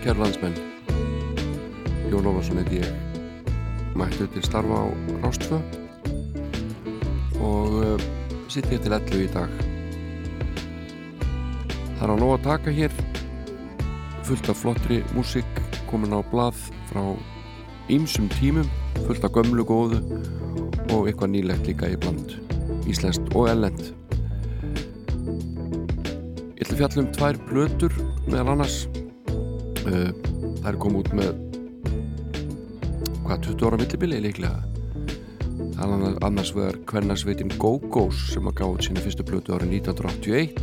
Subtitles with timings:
[0.00, 0.54] Kæru landsmenn.
[2.08, 2.92] Jón Ólarsson heiti ég.
[3.92, 4.88] Mættu til starfa á
[5.20, 5.58] Rástfö
[7.40, 8.00] og uh,
[8.48, 9.52] sitt ég til 11 í dag.
[11.98, 12.94] Það er á nóg að taka hér
[14.24, 16.56] fullt af flottri músík komin á blað
[16.88, 17.02] frá
[17.92, 18.70] ýmsum tímum,
[19.04, 20.00] fullt af gömlu góðu
[20.96, 22.38] og eitthvað nýlegt líka í bland,
[22.88, 23.92] íslenskt og ellend.
[26.56, 28.80] Ég ætla að fjalla um tvær blötur meðal annars
[29.90, 31.30] það er komið út með
[33.24, 34.58] hvað 20 ára millibili líklega.
[36.26, 40.58] Annars vegar kvennarsveitin Go-Go's sem að gáði sína fyrstu blötu árið 1981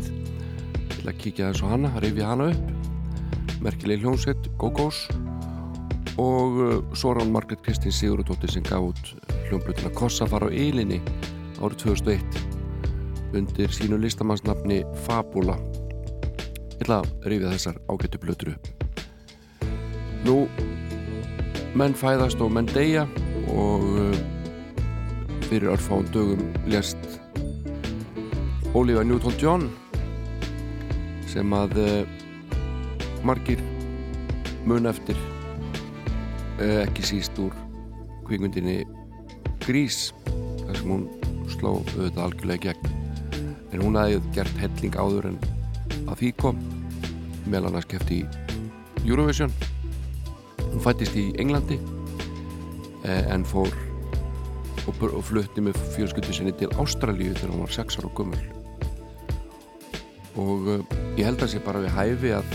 [0.94, 2.70] til að kíkja þess á hana, rifja hana upp.
[3.64, 5.06] Merkileg hljómsveit Go-Go's.
[6.22, 9.12] Og uh, Soran Margret Kristín Sigurðardóttir sem gaf út
[9.48, 10.98] hljómblutuna Kossafar á Eilinni
[11.62, 12.42] árið 2001
[13.38, 15.60] undir sínu listamannsnafni Fabula.
[16.78, 18.77] Ég ætla að rifja þessar ágættu blötur upp
[20.26, 20.48] Nú,
[21.78, 23.06] menn fæðast og menn deyja
[23.54, 24.18] og uh,
[25.48, 26.98] fyrir örfáum dögum lest
[28.74, 29.68] Olivia Newton-John
[31.30, 32.18] sem að uh,
[33.28, 33.62] margir
[34.68, 35.20] mun eftir
[36.60, 37.54] uh, ekki síst úr
[38.28, 38.82] kvikmyndinni
[39.68, 40.12] Grís
[40.64, 41.08] þar sem hún
[41.52, 42.94] sló auðvitað algjörlega gegn.
[43.76, 45.40] En hún aðeins gert helling áður en
[46.08, 46.62] að því kom
[47.48, 48.22] meðlan að skefti
[49.06, 49.52] Eurovision
[50.78, 51.80] Hún fættist í Englandi
[53.02, 53.72] eh, en fór
[54.86, 58.44] og, og flutti með fjölskyldu sinni til Ástralíu þegar hún var 6 ára og gummul
[60.38, 60.84] og uh,
[61.18, 62.54] ég held að sé bara við hæfi að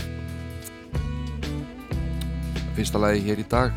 [2.79, 3.75] fyrsta lagi hér í dag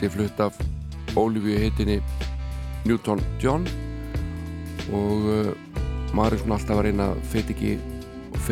[0.00, 0.56] sé flutt af
[1.12, 2.00] Ólífiu heitinni
[2.88, 3.68] Newton John
[4.96, 5.52] og uh,
[6.16, 7.76] maður er svona alltaf að reyna að fet ekki,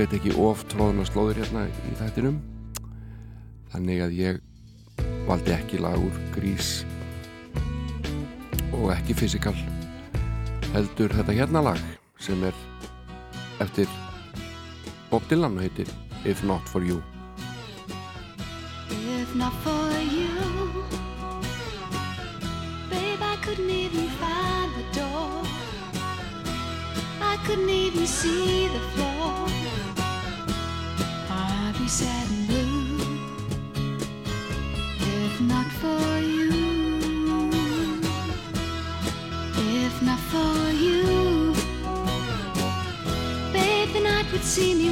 [0.05, 2.43] ekki of tróðuna slóðir hérna í þættinum
[3.73, 4.41] þannig að ég
[5.29, 6.81] valdi ekki lag úr grís
[8.75, 9.57] og ekki fysikal
[10.75, 11.81] heldur þetta hérna lag
[12.23, 12.57] sem er
[13.61, 13.89] eftir
[15.11, 15.89] Bob Dylan og heitir
[16.25, 17.03] If Not For You.
[18.91, 20.85] If not for you.
[22.91, 25.45] Babe I couldn't even find the door.
[27.21, 29.47] I couldn't even see the floor.
[31.31, 32.30] I'd be sad
[44.57, 44.90] the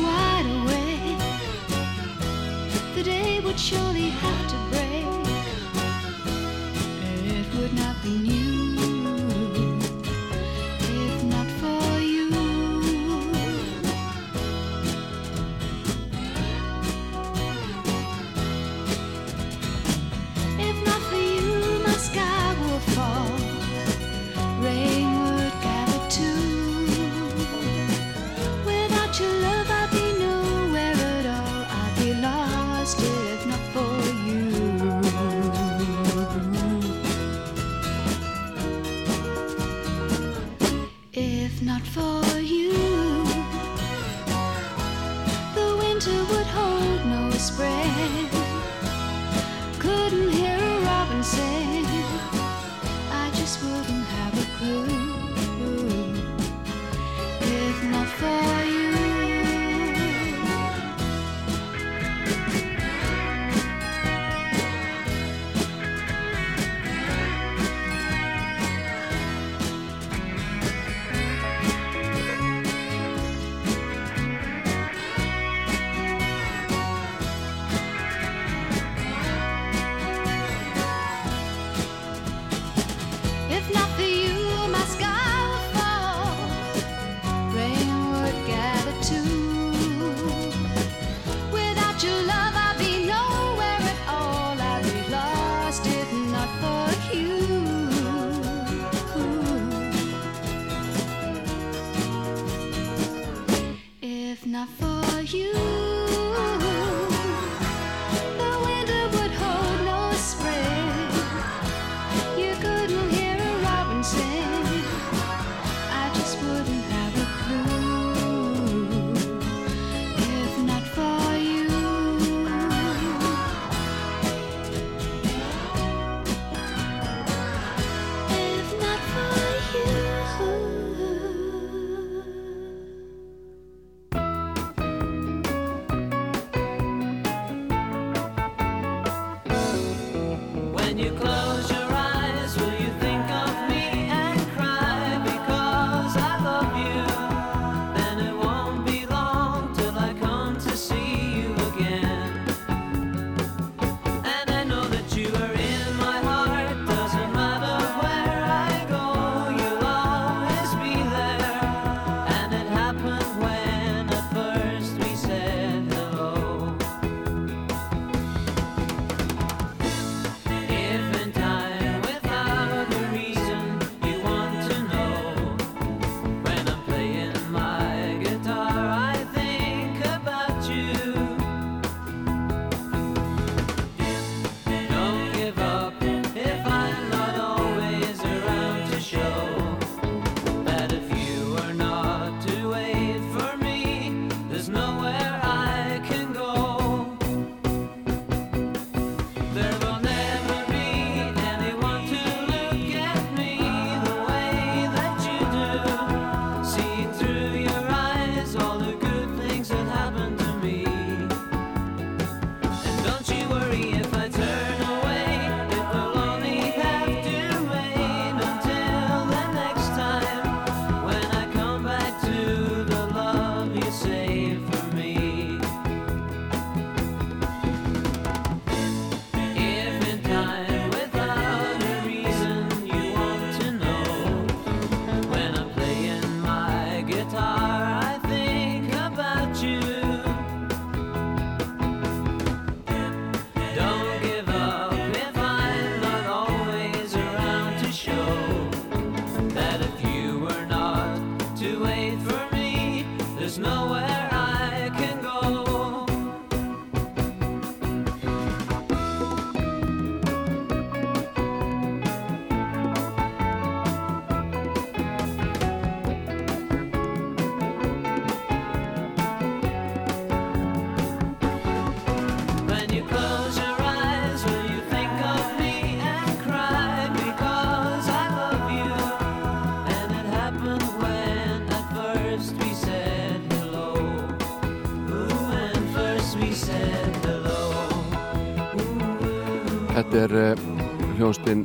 [290.18, 291.60] Þetta er uh, hljónstinn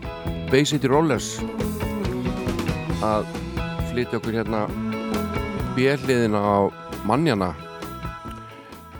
[0.51, 1.39] Bay City Rollers.
[3.01, 3.25] Að
[3.89, 4.59] flytja okkur hérna
[5.73, 6.69] bjelliðina á
[7.09, 7.47] mannjana.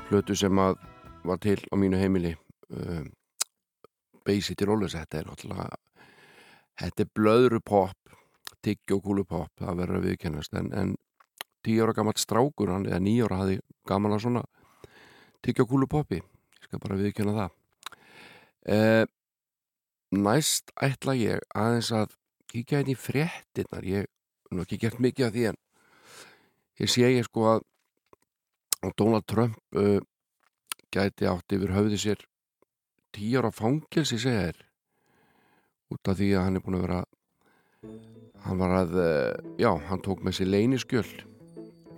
[0.08, 0.82] Flötu sem að
[1.30, 2.34] var til á mínu heimili.
[2.74, 3.06] Uh,
[4.26, 5.80] Bay City Rollers þetta er náttúrulega
[6.82, 8.14] þetta er blöðru pop
[8.66, 10.98] tiggjokúlu pop, það verður að viðkennast en, en
[11.62, 14.48] tíu ára gammalt strákur hann eða nýju ára hafi gaman að svona
[15.46, 17.60] tiggjokúlu popi ég skal bara viðkenna það.
[18.64, 19.04] Uh,
[20.14, 22.16] næst ætla ég aðeins að
[22.52, 24.10] kíkja inn í fréttinnar ég
[24.52, 25.60] hef ekki gert mikið af því en
[26.84, 27.70] ég sé ég sko að
[29.00, 30.00] Donald Trump uh,
[30.94, 32.24] gæti átt yfir höfði sér
[33.14, 34.64] tíu ára fangelsi segja þér.
[35.94, 37.02] Út af því að hann er búin að vera
[38.44, 41.24] hann var að uh, já, hann tók með sér leyniskjöld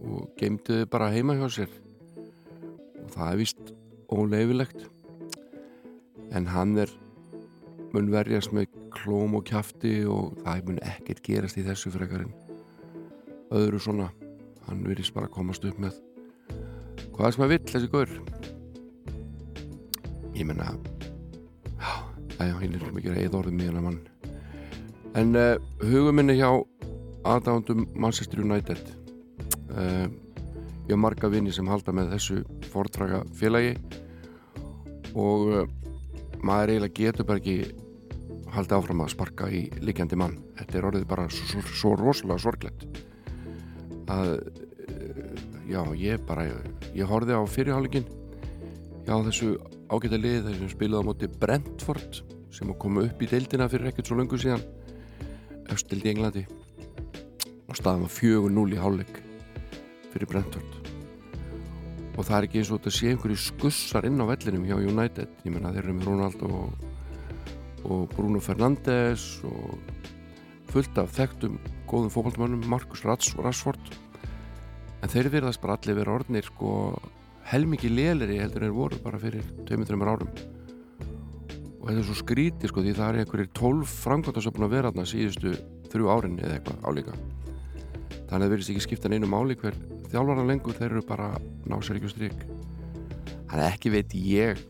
[0.05, 1.71] og geimdi þau bara heima hjá sér.
[3.01, 3.73] Og það er vist
[4.11, 4.85] óleifilegt
[6.35, 6.91] en hann er
[7.95, 12.33] mun verjast með klóm og kjafti og það mun ekkert gerast í þessu frekarinn
[13.55, 14.09] öðru svona.
[14.65, 15.97] Hann virðist bara að komast upp með
[17.15, 18.13] hvað sem að vill þessi gaur.
[20.35, 20.73] Ég menna
[22.39, 24.01] já, ég er mikið að eða orðið mér mann.
[25.15, 26.49] En uh, huguminni hjá
[27.25, 28.81] aðdándum Manchester United.
[29.71, 30.09] Uh,
[30.85, 32.41] ég har marga vini sem halda með þessu
[32.73, 33.77] fordraga félagi
[35.15, 35.63] og uh,
[36.45, 37.84] maður eiginlega getur bara ekki
[38.55, 40.37] haldið áfram að sparka í likjandi mann.
[40.59, 42.85] Þetta er orðið bara svo, svo, rosalega sorglegt.
[44.11, 44.31] Að
[45.69, 46.45] já, ég bara
[46.93, 48.05] ég horfið á fyrirháligin
[49.05, 49.55] já, þessu
[49.89, 52.21] ágæta lið þessum spilaði á móti Brentford
[52.53, 54.63] sem að koma upp í deildina fyrir ekkert svo löngu síðan
[55.73, 56.45] östild í Englandi.
[57.65, 59.13] Og staðum að 4-0 í hálig
[60.13, 60.81] fyrir Brentford.
[62.15, 65.33] Og það er ekki eins og þetta sé einhverju skussar inn á vellinum hjá United.
[65.43, 66.85] Ég menna þeir eru með Ronaldo og,
[67.85, 69.77] og Bruno Fernandes og
[70.71, 73.93] fullt af þekktum góðum fókbaltmönnum, Marcus Rashford.
[75.03, 76.69] En þeir verðast bara allir vera orðnir sko
[77.51, 80.31] helmikið léleri heldur þeir voru bara fyrir 2-3 árum.
[81.79, 85.09] Og þetta er svo skrítið sko því það er einhverjir 12 framkvæmtasöfn að vera þarna
[85.11, 85.55] síðustu
[85.93, 87.17] þrjú árin eða eitthvað álíka.
[88.25, 89.77] Þannig að það verðist ekki skipta neinu máli hver
[90.09, 91.33] þjálfara lengur þeir eru bara
[91.69, 92.45] ná sér ekki stryk
[93.49, 94.63] þannig að ekki veit ég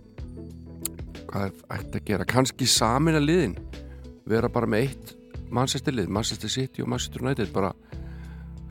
[1.29, 2.27] hvað ætti að gera.
[2.29, 3.55] Kannski samin að liðin
[4.29, 5.15] vera bara með eitt
[5.53, 7.71] Manchester lið, Manchester City og Manchester United bara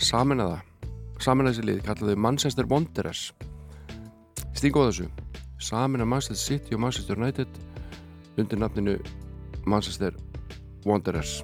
[0.03, 0.91] samin að það.
[1.25, 3.25] Samin að þessi lið kallaðu Manchester Wanderers.
[4.55, 5.09] Stingu á þessu.
[5.63, 7.61] Samin að Manchester City og Manchester United
[8.37, 8.99] undir nafninu
[9.65, 10.17] Manchester
[10.85, 11.41] Wanderers.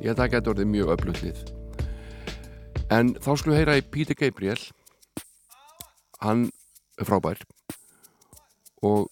[0.00, 1.42] Ég held að það getur orðið mjög öflugt lið.
[2.90, 4.58] En þá skulum við heyra í Peter Gabriel.
[6.24, 6.48] Hann
[6.98, 7.38] er frábær.
[8.82, 9.06] Og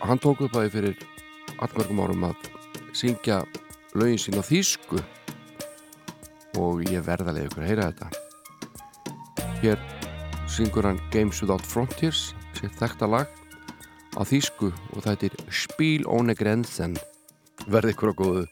[0.00, 1.04] hann tók upp að því fyrir
[1.64, 2.50] allmörgum árum að
[2.96, 3.42] syngja
[3.96, 5.00] lögin sín á þýsku.
[6.60, 8.08] Og ég verða að leiða ykkur að heyra þetta.
[9.62, 9.82] Hér
[10.52, 13.32] syngur hann Games Without Frontiers sér þekta lag
[14.16, 16.96] á þýsku og þetta er Spíl óne grensen
[17.68, 18.44] verði ykkur á góðu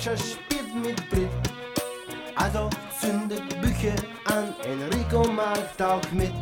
[0.00, 1.28] Sascha spielt mit Brit.
[2.34, 6.32] Also zündet Bücher an, Enrico macht auch mit.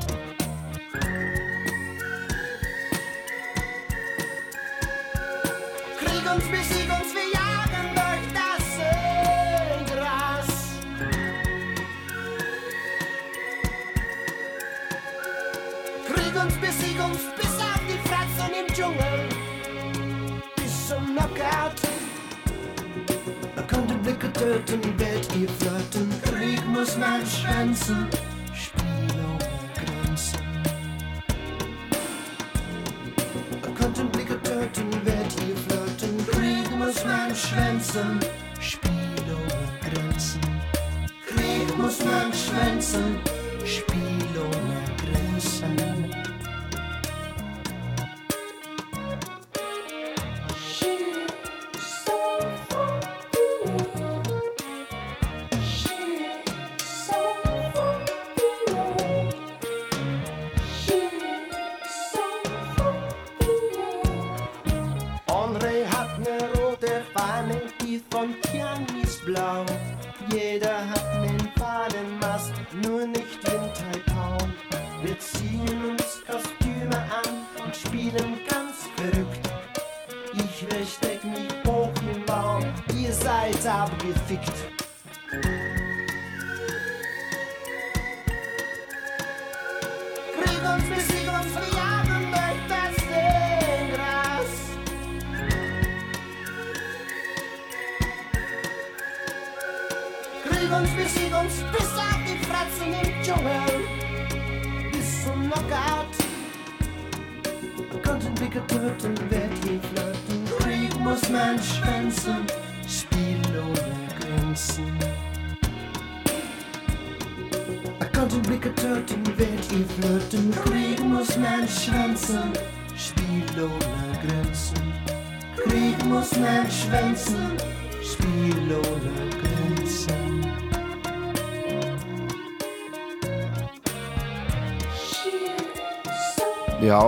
[24.39, 26.09] Töten, Welt ihr flirten.
[26.23, 28.07] Krieg muss man schwänzen.
[28.55, 30.41] Spiel ohne Grenzen.
[33.63, 35.59] Er konnte Blicke töten, Welt ihr.
[36.31, 38.21] Krieg muss man schwänzen.
[38.61, 38.93] Spiel
[39.29, 40.41] ohne Grenzen.
[41.27, 43.17] Krieg muss man schwänzen.
[43.65, 45.88] Spiel ohne Grenzen.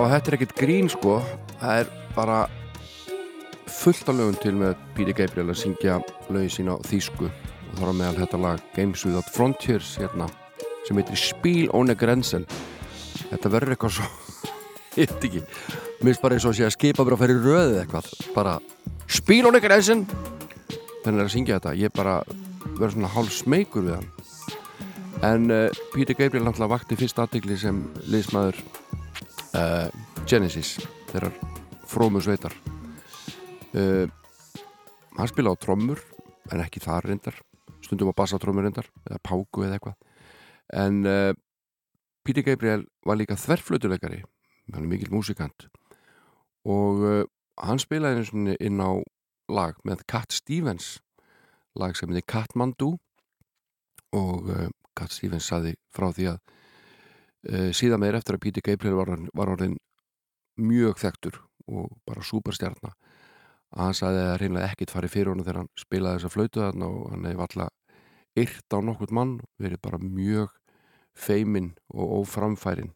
[0.01, 1.11] Já, þetta er ekkert grín sko.
[1.59, 2.37] Það er bara
[3.69, 5.99] fullt af lögum til með Píri Gabriel að syngja
[6.33, 7.29] lögi sína á þýsku.
[7.29, 10.25] Og þá er meðal þetta lag Games Without Frontiers hérna,
[10.87, 12.49] sem heitir Spíl ohne Grenzen.
[13.29, 14.09] Þetta verður eitthvað svo
[14.97, 17.45] hitt ekki, mér finnst bara eins og að sé að skipa bara að ferja í
[17.45, 18.11] röðið eitthvað.
[18.33, 18.57] Bara
[19.05, 20.05] Spíl ohne Grenzen!
[21.05, 22.23] Þannig að syngja þetta, ég bara
[22.73, 24.13] verður svona hálf smeykur við hann.
[25.29, 28.65] En uh, Píri Gabriel náttúrulega vakti fyrst aðtikli sem liðsmaður
[29.57, 29.87] uh,
[30.29, 30.77] Genesis
[31.11, 31.35] þeirrar
[31.89, 32.53] frómu sveitar.
[33.75, 34.07] Uh,
[35.17, 36.01] hann spila á trommur
[36.51, 37.37] en ekki þar reyndar.
[37.83, 39.97] Stundum á bassatrommur reyndar eða páku eða eitthvað.
[40.71, 41.33] En uh,
[42.23, 44.21] Peter Gabriel var líka þverflötuleikari
[44.71, 45.67] hann er mikill músikant.
[46.63, 47.25] Og
[47.59, 49.01] hann spilaði inn á
[49.51, 50.99] lag með Cat Stevens
[51.75, 52.93] lag sem heitir Katmandu
[54.15, 54.47] og
[54.95, 56.39] Cat Stevens saði frá því að
[57.73, 59.77] síðan meir eftir að Peter Gabriel var, var orðin
[60.61, 61.39] mjög þekktur
[61.71, 62.93] og bara superstjarnar
[63.71, 66.89] að hann sagði að reynlega ekkit farið fyrir honum þegar hann spilaði þessa flautu þarna
[66.89, 70.51] og hann hefði alltaf yrt á nokkurt mann verið bara mjög
[71.17, 72.93] feiminn og óframfærin.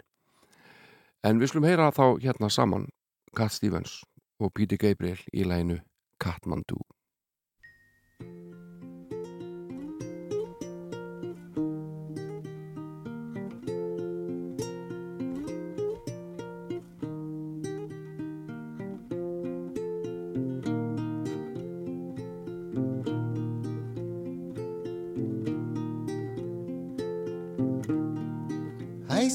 [1.25, 2.89] En við skulum heyra þá hérna saman
[3.35, 4.03] Cat Stevens
[4.39, 5.79] og Peter Gabriel í læginu
[6.21, 6.79] Katmandu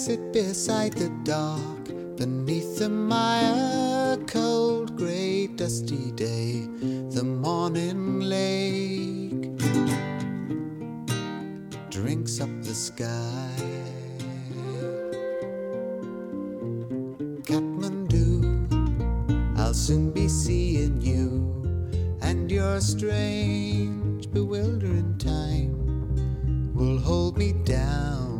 [0.07, 1.85] sit beside the dark,
[2.16, 6.66] beneath the mire, cold, grey, dusty day,
[7.11, 9.59] the morning lake
[11.90, 13.52] drinks up the sky.
[17.45, 18.40] Kathmandu,
[19.59, 21.62] I'll soon be seeing you,
[22.23, 28.39] and your strange, bewildering time will hold me down.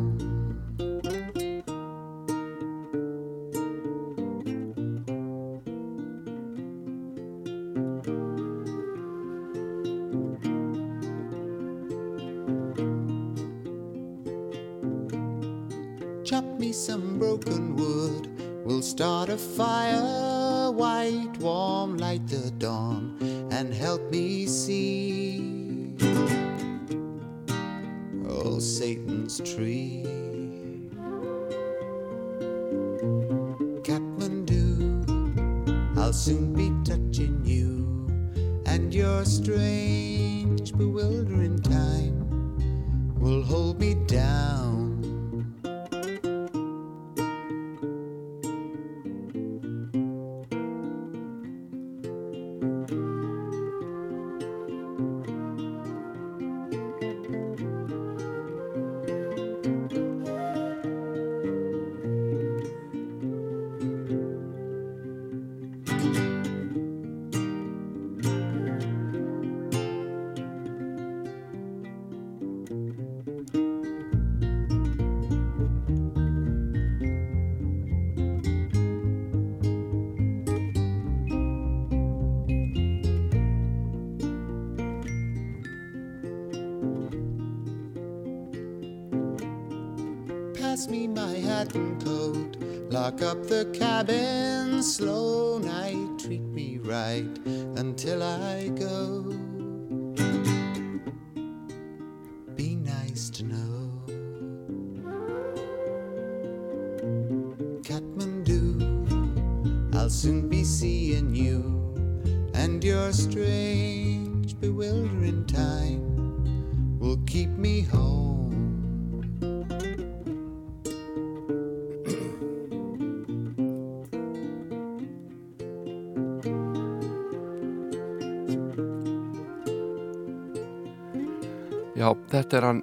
[132.61, 132.81] Er hann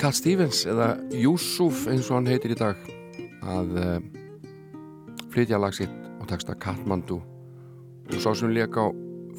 [0.00, 2.78] Cat Stevens eða Yusuf eins og hann heitir í dag
[3.44, 3.98] að uh,
[5.32, 8.88] flytja lag sitt og texta Katmandu og sá sem leik á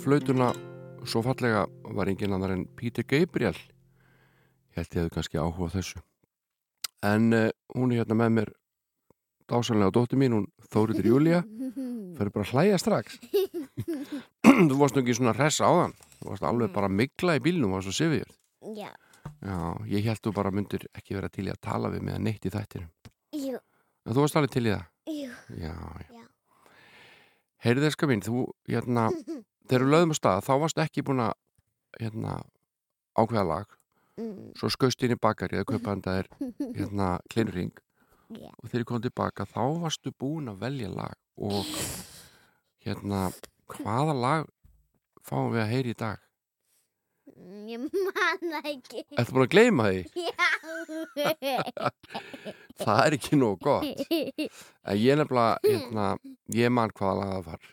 [0.03, 0.51] flautuna
[1.09, 1.65] svo fallega
[1.97, 3.57] var engin annar en Peter Gabriel.
[4.73, 5.99] Held ég hefði kannski áhuga þessu.
[7.05, 8.53] En uh, hún er hérna með mér
[9.51, 11.43] dásanlega dóttir mín, hún Þóriður Júlia
[12.13, 13.19] fyrir bara að hlæja strax.
[14.69, 17.73] Þú varst nú ekki svona hressa á þann þú varst alveg bara mikla í bílnum
[17.73, 18.29] og var svo sifjur
[18.77, 18.91] Já,
[19.43, 19.55] Já,
[19.91, 22.45] ég held þú bara myndir ekki vera til í að tala við mig að neitt
[22.47, 22.89] í þættinum.
[23.35, 23.59] jú,
[24.05, 24.85] En þú varst alveg til í það?
[25.07, 25.29] jú.
[25.59, 26.07] Já, já.
[26.13, 26.23] Já.
[27.63, 29.05] Heyrið eska mín, þú, hérna,
[29.67, 31.33] þegar við lögðum á stað, þá varst ekki búin að,
[31.99, 32.37] hérna,
[33.19, 33.77] ákveða lag.
[34.19, 36.29] Mm, Svo skaust inn í bakari eða kaupaðan þér,
[36.79, 37.71] hérna, klinring.
[38.33, 38.49] Já.
[38.59, 41.15] Og þegar ég kom tilbaka, þá varstu búin að velja lag.
[41.39, 41.67] Og,
[42.85, 43.27] hérna,
[43.75, 44.51] hvaða lag
[45.23, 46.22] fáum við að heyri í dag?
[47.43, 49.03] Mm, Ég man það ekki.
[49.19, 50.01] Ertu búin að gleyma því?
[50.27, 51.89] Já.
[52.83, 53.83] Það er ekki nóg gott.
[54.89, 56.07] En ég nefnilega, hérna,
[56.57, 57.67] ég man hvaða lag það var.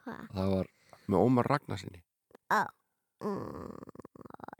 [0.00, 0.20] Hvað?
[0.36, 0.70] Það var
[1.10, 2.00] með Ómar Ragnarsinni.
[3.20, 3.74] Mm,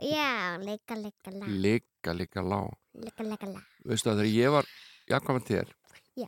[0.05, 1.47] Já, leika, leika, la.
[1.49, 2.59] Ligga, ligga, lá.
[3.01, 3.63] Leika, leika, la.
[3.89, 4.69] Veistu að þegar ég var
[5.09, 5.73] jakkamann þér,
[6.21, 6.27] Já.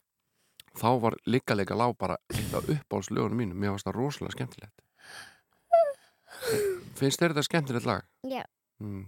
[0.81, 3.59] þá var ligga, ligga, lá bara eitt af uppáhaldslögunum mínum.
[3.61, 4.81] Mér varst það rosalega skemmtilegt.
[6.99, 8.07] Finnst þér þetta skemmtilegt lag?
[8.29, 8.43] Já.
[8.83, 9.07] Mm.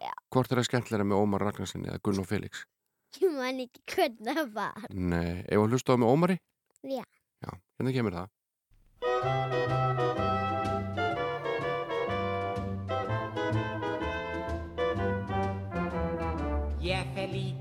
[0.00, 0.12] Já.
[0.32, 2.64] Hvort er það skemmtilega með Ómar Ragnarsinni eða Gunn og Felix?
[3.16, 4.88] Ég man ekki hvernig það var.
[4.92, 6.36] Nei, ef að hlusta á með Ómari?
[6.84, 7.04] Já.
[7.44, 8.32] Já, hérna kemur það.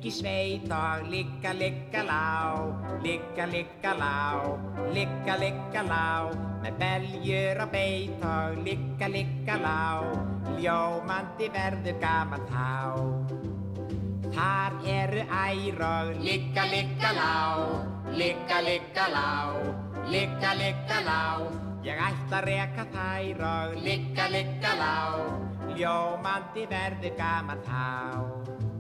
[0.05, 2.53] Í sveit og ligga, ligga lá,
[3.01, 4.43] ligga, ligga lá,
[4.93, 6.29] ligga, ligga lá,
[6.61, 9.79] með beljur og beit og ligga, ligga lá,
[10.61, 12.67] ljómandi verður gaman þá.
[14.35, 17.33] Þar eru ær og ligga, ligga lá,
[18.13, 19.31] ligga, ligga lá,
[20.11, 21.23] ligga, ligga lá,
[21.87, 24.95] ég ætla að reka þær og ligga, ligga lá,
[25.73, 28.74] ljómandi verður gaman þá.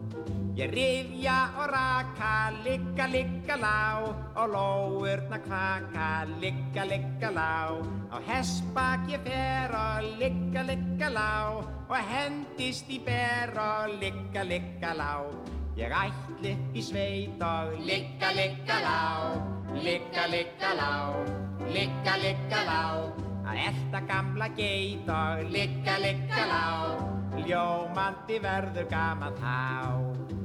[0.55, 3.99] Ég rifja og raka, ligga, ligga lá
[4.39, 7.75] og lóurna kvaka, ligga, ligga lá.
[8.07, 14.93] Á hestbak ég fer og ligga, ligga lá og hendist í ber og ligga, ligga
[14.95, 15.27] lá.
[15.75, 19.01] Ég ætli í sveit og ligga, ligga lá,
[19.75, 20.93] ligga, ligga lá,
[21.67, 22.85] ligga, ligga lá.
[23.43, 26.65] Að elta gamla geit og ligga, ligga lá,
[27.43, 30.44] ljómandi verður gaman þá.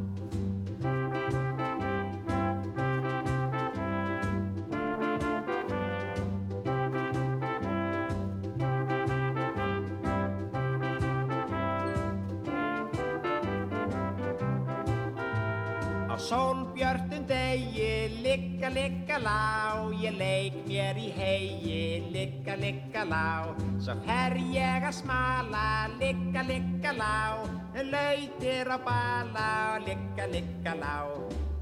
[16.31, 23.51] Sólbjörnum degi, ligga, ligga lá, ég leik mér í hegi, ligga, ligga lá.
[23.83, 27.43] Svo fer ég að smala, ligga, ligga lá,
[27.75, 29.51] lautir á bala,
[29.83, 30.95] ligga, ligga lá.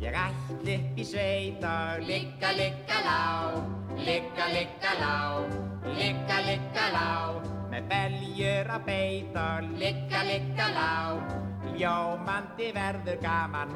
[0.05, 3.21] Ég ætli upp í sveit og ligga, ligga lá,
[4.05, 5.17] ligga, ligga lá,
[5.97, 7.11] ligga, ligga lá.
[7.73, 10.93] Með beljur að beita og ligga, ligga lá,
[11.79, 13.71] ljómandi verður gaman.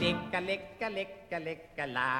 [0.00, 2.10] Ligga, ligga, ligga, ligga, lá.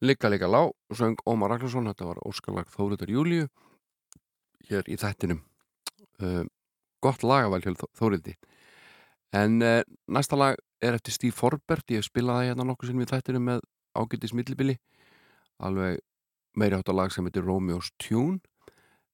[0.00, 3.46] Ligga, ligga, lá, söng Ómar Ragnarsson, þetta var óskalag Þóriður Júliu
[4.70, 5.42] hér í þættinum.
[6.22, 6.42] Uh,
[7.02, 8.36] gott lagavæl hjá Þóriði.
[9.36, 13.06] En uh, næsta lag er eftir Steve Forbert, ég hef spilað það hérna nokkuð sinnum
[13.06, 13.66] í þættinum með
[13.98, 14.80] ágættis millibili,
[15.62, 16.00] alveg
[16.58, 18.40] meiri átt að lag sem heitir Romeo's Tune,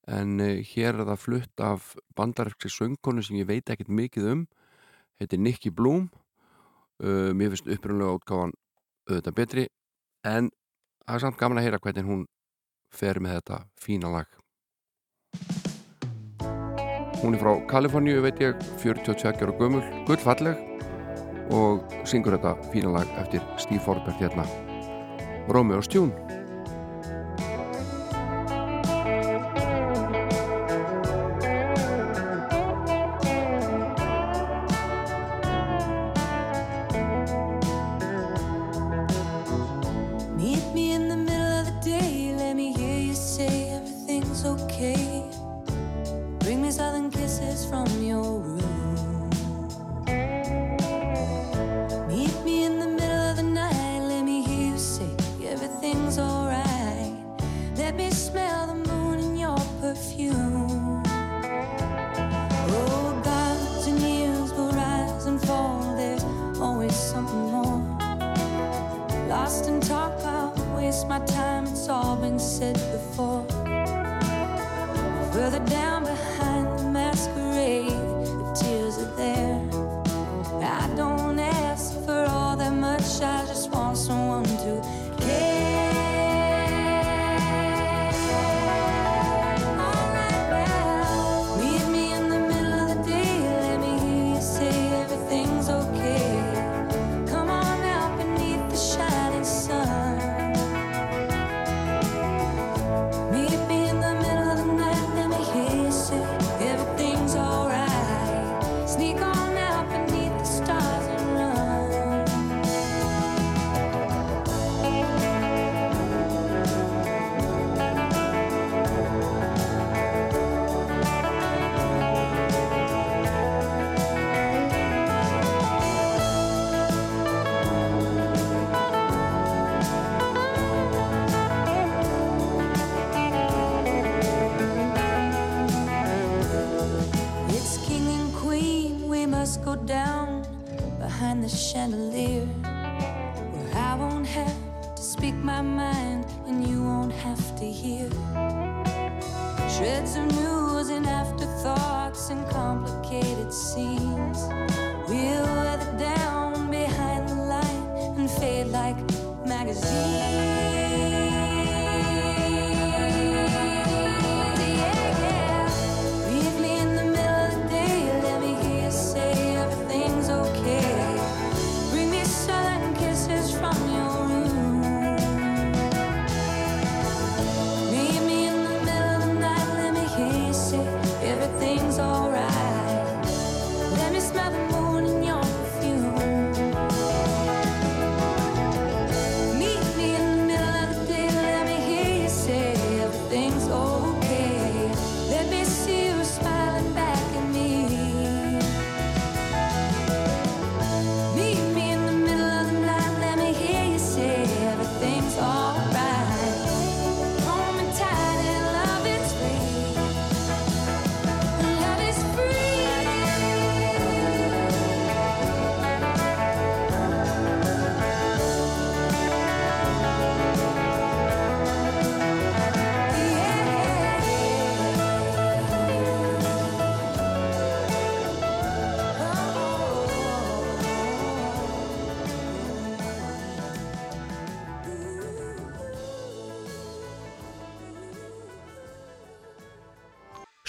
[0.07, 4.47] en uh, hér er það flutt af bandaræksi söngkonu sem ég veit ekkert mikið um,
[5.21, 6.09] heitir Nicky Bloom,
[7.03, 8.55] uh, mér finnst upprunlega útgáfan
[9.07, 9.67] auðvitað betri,
[10.27, 10.51] en
[11.07, 12.27] það er samt gaman að heyra hvernig hún
[12.95, 14.31] fer með þetta fína lag.
[17.23, 20.61] Hún er frá Kaliforníu, veit ég, 42 ára gömul, gullfalleg
[21.55, 24.45] og syngur þetta fína lag eftir Steve Forbert hérna,
[25.49, 26.46] Romeo's Tune.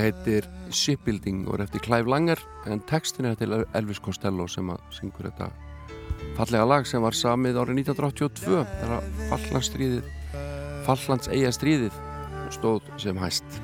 [0.00, 3.52] Diving for Þetta lag heitir Shipbuilding og er eftir Clive Langer en textin er til
[3.76, 5.50] Elvis Costello sem að syngur þetta
[6.38, 10.06] fallega lag sem var samið árið 1982 þegar Fallandsstríðið
[10.86, 11.98] Fallands eiga stríðið
[12.54, 13.60] stóð sem hæst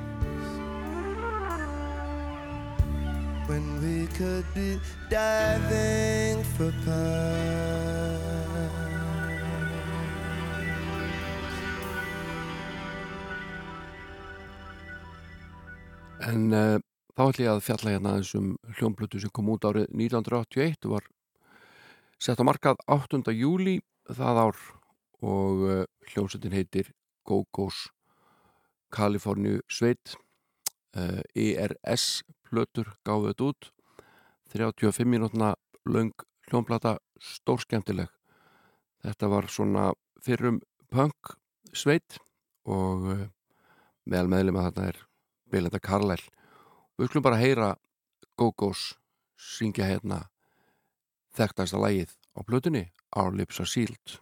[3.48, 8.55] when we could be diving for pie.
[16.26, 16.78] En uh,
[17.14, 20.96] þá ætlum ég að fjalla hérna aðeins um hljómblötu sem kom út árið 1981 og
[20.96, 21.06] var
[22.18, 23.20] sett á markað 8.
[23.36, 23.76] júli
[24.10, 24.58] það ár
[25.22, 26.90] og uh, hljómsveitin heitir
[27.28, 27.86] Go-Go's
[28.90, 30.16] Kaliforníu Sveit
[30.98, 33.70] uh, ERS plötur gáðu þetta út
[34.56, 35.54] 35 mínútna
[35.86, 36.14] löng
[36.50, 38.10] hljómblata stórskemmtileg
[39.06, 39.92] þetta var svona
[40.26, 40.58] fyrrum
[40.90, 41.36] punk
[41.70, 42.18] sveit
[42.66, 43.12] og
[44.06, 45.05] meðal meðlum að þarna er
[45.50, 46.32] Belinda Carlisle
[46.96, 47.72] og við skulum bara heyra
[48.36, 48.94] Go-Go's
[49.36, 50.26] syngja hérna
[51.36, 54.18] þekktasta lagið á plötunni Our Lips Are Sealed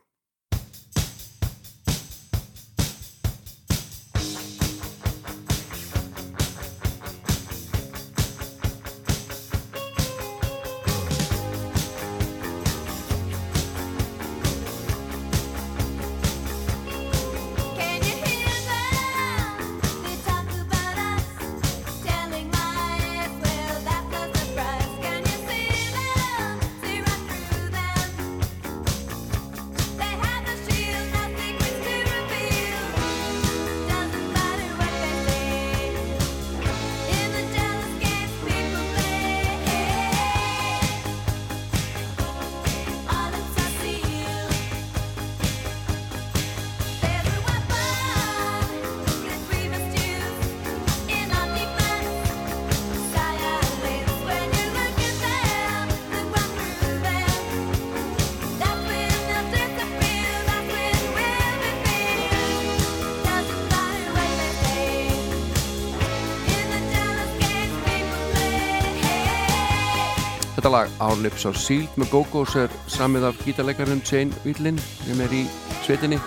[70.75, 75.31] lag Our Lips Are Sealed með Go-Go's er samið af gítarleikarinn Jane Wheatlin sem er
[75.31, 75.45] í
[75.85, 76.19] sveitinni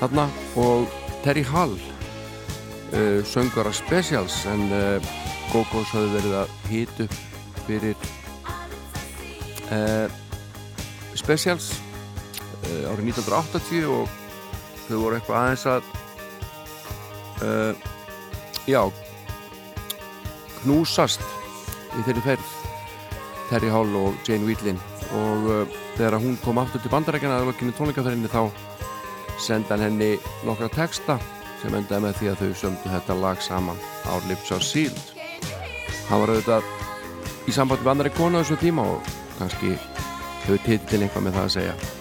[0.00, 0.26] þarna
[0.60, 0.90] og
[1.24, 1.72] Terry Hall
[2.92, 5.10] uh, söngara Specials en uh,
[5.54, 6.48] Go-Go's hafði verið að
[7.06, 7.16] upp
[7.64, 7.96] fyrir
[9.72, 10.06] uh,
[11.16, 11.72] Specials
[12.90, 14.04] árið 1980 og
[14.84, 15.82] þau voru eitthvað aðeins að
[18.68, 18.82] já
[20.60, 21.24] knúsast
[21.96, 22.59] í þeirri ferð
[23.50, 24.80] Terry Hall og Jane Wheatlin.
[25.18, 28.46] Og uh, þegar hún kom aftur til bandarækjana að lokinu tónleikaferðinni þá
[29.40, 30.14] senda henni
[30.46, 31.18] nokkra texta
[31.60, 35.16] sem endaði með því að þau sömdu þetta lag saman Our Lips Are Sealed.
[36.08, 39.74] Hann var auðvitað í samband annari konu á þessu tíma og kannski
[40.44, 41.99] hefur titil eitthvað með það að segja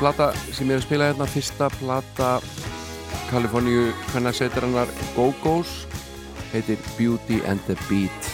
[0.00, 2.28] plata sem ég er að spila hérna, fyrsta plata
[3.28, 5.82] Kaliforníu hvernarseitarinnar Go-Go's
[6.54, 8.30] heitir Beauty and the Beat.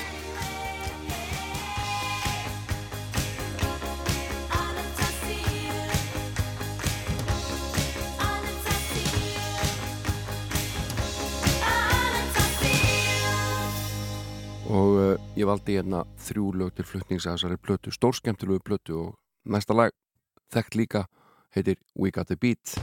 [14.70, 19.14] Og uh, ég valdi hérna þrjú lög til flutnings að þessari plötu, stórskemmtilegu plötu og
[19.50, 19.90] næsta lag,
[20.54, 21.08] þekkt líka
[21.57, 22.76] heitir We Got The Beat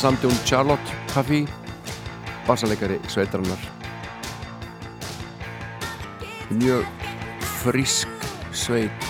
[0.00, 1.46] samti hún Charlotte Huffy
[2.46, 3.58] bassaleikari sveitarinnar.
[6.50, 6.86] Mjög
[7.60, 8.08] frísk
[8.52, 9.04] sveit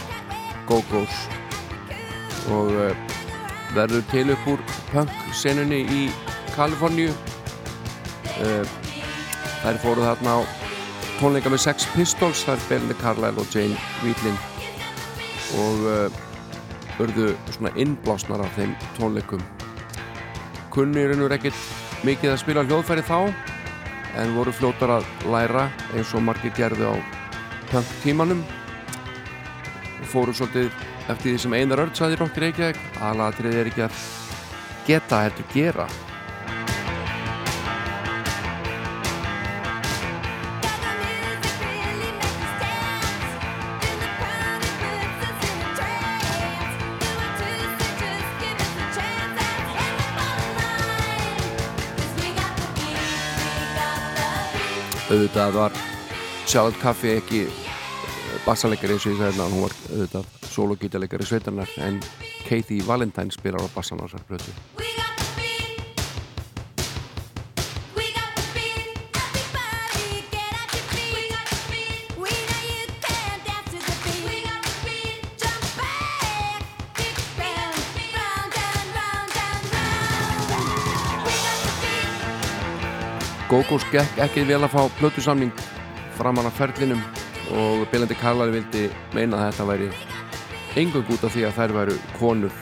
[0.66, 1.20] go-go's.
[2.50, 2.96] Og uh,
[3.74, 6.00] verður til upp úr punk-senunni í
[6.56, 7.14] Kaliforníu.
[8.42, 8.66] Uh,
[9.62, 10.38] þær fóru þarna á
[11.20, 14.42] tónleika með Sex Pistols þær Belinda Carlisle og Jane Wheatlin.
[15.54, 19.46] Og uh, urðu svona innblásnar af þeim tónleikum
[20.70, 23.18] kunni og ekkert mikið að spila hljóðfæri þá
[24.20, 26.94] en voru fljótar að læra eins og margir gerðu á
[27.70, 28.44] punk tímanum
[30.10, 30.70] fóru svolítið
[31.10, 34.04] eftir því sem einar öll saði Rokki Reykjavík aðlatrið er ekki að
[34.86, 35.86] geta heldur gera
[55.10, 55.78] auðvitað var
[56.46, 57.40] Charlotte Kaffi ekki
[58.46, 61.98] bassaleikari eins og ég sagði hérna hún var auðvitað sologítalegari sveitarnar en
[62.46, 64.79] Kathy Valentine spilar á bassan á þessar
[83.50, 85.50] Gógós gekk ekki vel að fá blötusamning
[86.14, 87.00] framan af ferlinum
[87.58, 89.88] og Bélandi Karlari vildi meina að þetta væri
[90.78, 92.60] engung út af því að þær væru konur.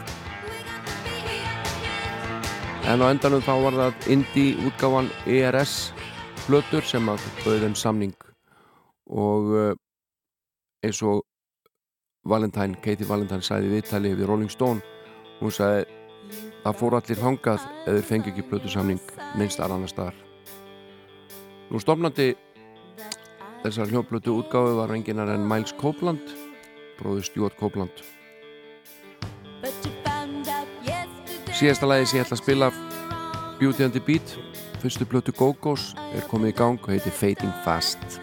[2.89, 5.75] En á endanum þá var það indie útgáfan ERS
[6.47, 8.15] blötur sem að bauði þeim samning
[9.13, 9.75] og uh,
[10.81, 11.21] eins og
[12.25, 14.81] Valentine, Katie Valentine sæði viðtali við Rolling Stone
[15.43, 15.85] hún sæði
[16.65, 20.28] það fór allir hangað eða fengi ekki blötusamning minnst að annar staðar
[21.69, 22.33] Nú stofnandi
[23.61, 26.23] þessar hljóplötu útgáfi var enginar en Miles Copeland
[26.97, 27.93] bróður Stuart Copeland.
[31.53, 32.71] Síðasta lagi sem ég ætla að spila
[33.59, 34.37] Beauty and the Beat
[34.81, 38.21] fyrstu plötu Go-Go's er komið í gang og heitir Fading Fast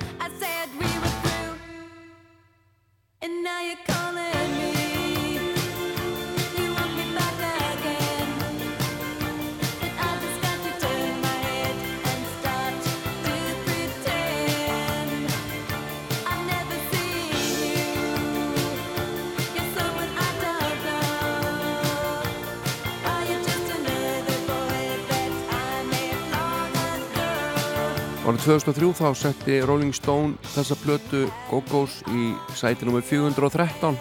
[28.26, 33.04] Árið 2003 þá setti Rolling Stone þessa plötu Go-Go's í sæti nr.
[33.06, 34.00] 413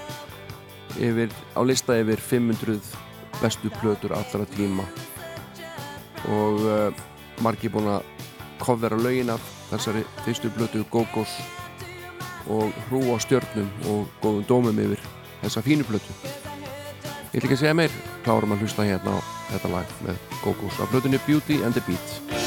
[0.97, 2.79] yfir, á lista yfir 500
[3.43, 4.87] bestu plötur allra tíma.
[6.33, 7.03] Og uh,
[7.45, 8.07] margir búin að
[8.63, 11.37] kofvera lögin af þessari fyrstu plötu Go-Go's
[12.49, 15.05] og hrúa stjörnum og góðum dómum yfir
[15.43, 16.17] þessa fínu plötu.
[16.25, 17.93] Ég ætla ekki segja meir,
[18.25, 22.44] klárum að hlusta hérna á þetta lag með Go-Go's af plötunni Beauty and the Beat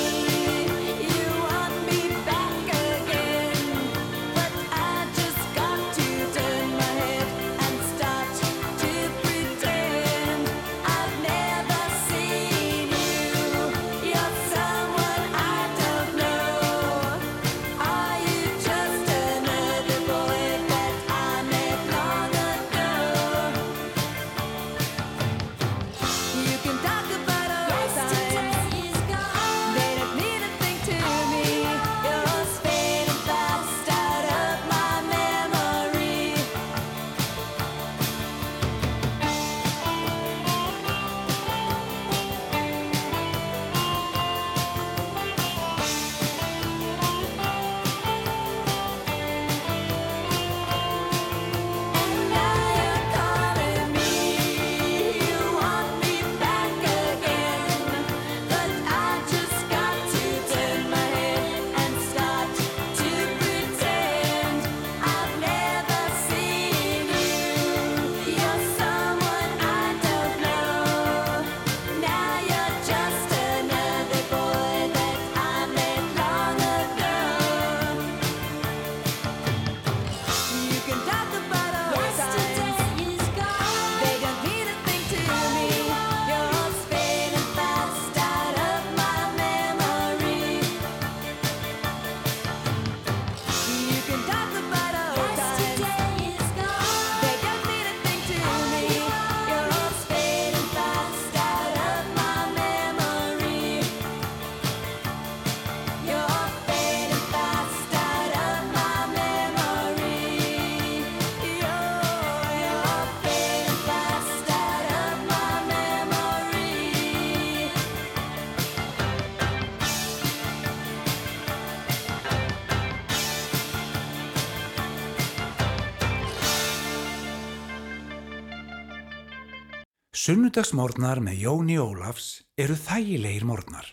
[130.28, 133.86] Sunnudagsmórnar með Jóni Ólafs eru þægilegir mórnar.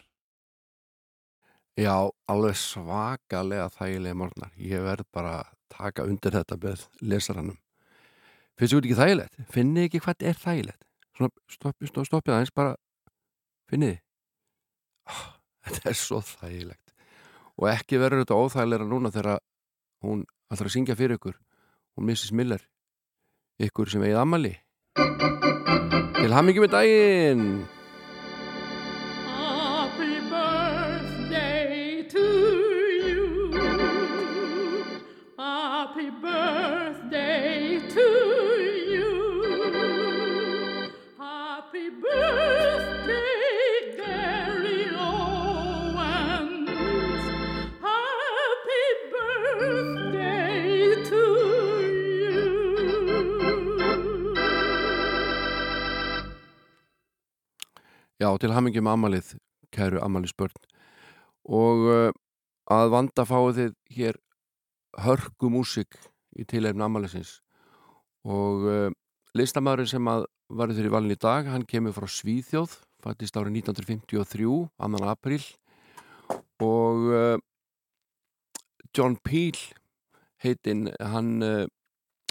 [1.79, 4.51] Já, alveg svakalega þægilega morgnar.
[4.59, 7.61] Ég verð bara að taka undir þetta með lesaranum.
[8.59, 9.39] Finnst þú ekki þægilegt?
[9.55, 10.83] Finnið ekki hvað er þægilegt?
[11.55, 12.75] Stoppið stopp, stopp, aðeins bara
[13.71, 14.03] finnið þið?
[15.15, 15.23] Oh,
[15.69, 16.97] þetta er svo þægilegt.
[17.63, 19.39] Og ekki verður þetta óþægilega núna þegar
[20.03, 21.39] hún að syngja fyrir ykkur.
[21.95, 22.35] Hún Mrs.
[22.35, 22.67] Miller.
[23.63, 24.57] Ykkur sem eigið ammali.
[26.25, 27.41] Til hammingi með daginn!
[58.25, 59.31] Já, til hamingi með ammalið,
[59.75, 60.55] kæru ammaliðsbörn.
[61.53, 62.13] Og uh,
[62.73, 64.19] að vanda fáið þið hér
[65.05, 65.99] hörku músik
[66.41, 67.35] í tilefni ammaliðsins.
[68.25, 68.87] Og uh,
[69.37, 74.49] listamæðurinn sem að varði þeirri valin í dag, hann kemur frá Svíþjóð, fættist árið 1953,
[74.81, 75.11] 2.
[75.11, 75.45] apríl.
[76.65, 77.37] Og uh,
[78.97, 79.61] John Peel
[80.41, 81.37] heitinn, hann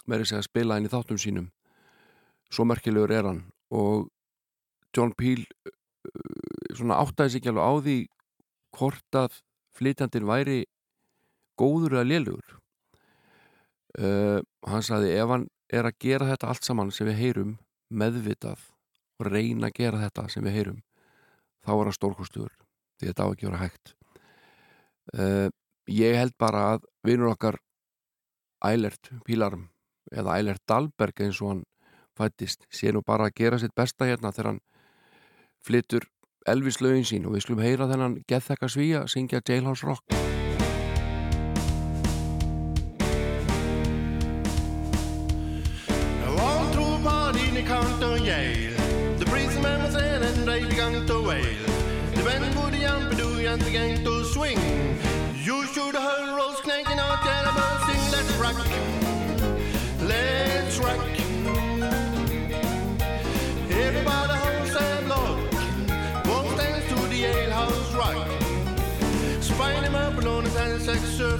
[0.09, 1.47] verið segja að spila inn í þáttum sínum.
[2.49, 3.45] Svo merkilegur er hann.
[3.69, 4.07] Og
[4.95, 5.45] John Peel
[6.73, 7.97] svona áttaði sig ekki alveg á því
[8.77, 9.39] hvort að
[9.77, 10.59] flytjandinn væri
[11.59, 12.55] góður eða lélugur
[13.99, 17.57] uh, hann sagði ef hann er að gera þetta allt saman sem við heyrum
[17.93, 18.61] meðvitað
[19.19, 20.79] og reyna að gera þetta sem við heyrum
[21.63, 22.55] þá er hann stórkostuður
[22.99, 23.93] því þetta á ekki að vera hægt.
[25.13, 25.49] Uh,
[25.89, 27.59] ég held bara að vinur okkar
[28.63, 29.67] Eilert Pílarm
[30.13, 31.63] eða Eilert Dahlberg eins og hann
[32.17, 34.61] fættist sé nú bara að gera sitt besta hérna þegar hann
[35.63, 36.09] flytur
[36.47, 40.32] Elvis lögin sín og við skulum heyra þennan geðþekka svíja syngja Jailhouse Rock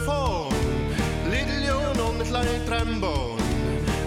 [0.03, 3.37] saxophone Little John on the slide trombone.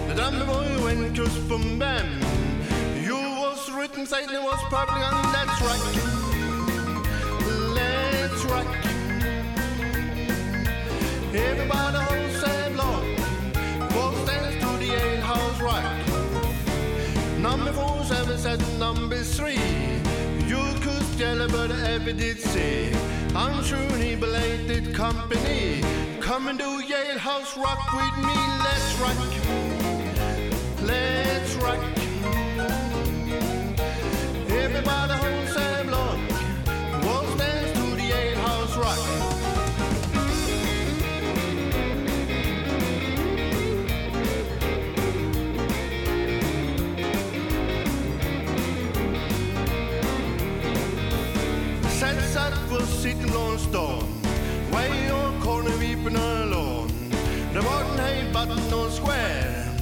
[0.07, 2.07] The drummer boy went to boom bam.
[3.03, 5.83] You was written it was public and that's rock
[7.73, 8.67] Let's rock
[11.33, 13.03] Everybody holds their block.
[13.95, 15.83] Walk dance to the Yale House Rock.
[17.39, 19.59] Number four, seven, seven, number three.
[20.47, 23.16] You could tell but ever did see.
[23.39, 23.63] I'm
[24.01, 25.81] he belated company.
[26.19, 28.33] Come and do Yale House Rock with me.
[28.65, 29.17] Let's rock.
[30.81, 31.77] Let's rock.
[34.49, 35.49] Everybody hold
[53.67, 54.21] a stone
[54.71, 56.87] Way on corner weeping alone.
[57.53, 59.75] The button hey button on square.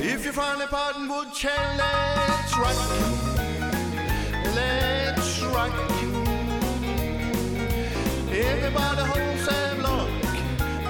[0.00, 2.76] If you find a button would chair Let's rock
[4.54, 5.72] Let's rock
[8.30, 10.08] Everybody hold Sam Lock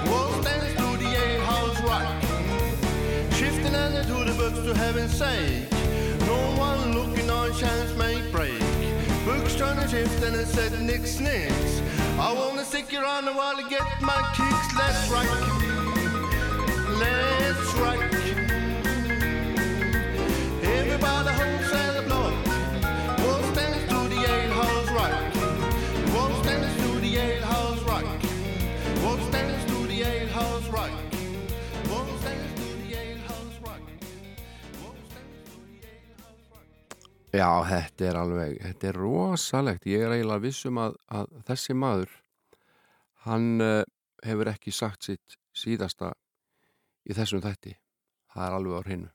[0.07, 2.07] Walk dance to the Yale House Rock.
[3.33, 5.71] Shifting and to the books to heaven's sake.
[6.21, 8.82] No one looking on chance make break
[9.25, 11.81] Books trying to shift and it said nix nix
[12.19, 14.75] I wanna stick around a while to get my kicks.
[14.77, 15.27] Let's rock.
[16.99, 18.03] Let's rock.
[20.61, 22.33] Everybody hold Santa block
[23.23, 25.15] Won't to the Yale House Rock.
[26.13, 28.05] Won't to the Yale House Rock.
[29.03, 29.31] Won't
[37.33, 39.87] Já, þetta er alveg, þetta er rosalegt.
[39.89, 42.13] Ég er eiginlega vissum að, að þessi maður
[43.25, 43.81] hann uh,
[44.21, 46.13] hefur ekki sagt sitt síðasta
[47.09, 47.73] í þessum þætti.
[48.33, 49.13] Það er alveg á hreinu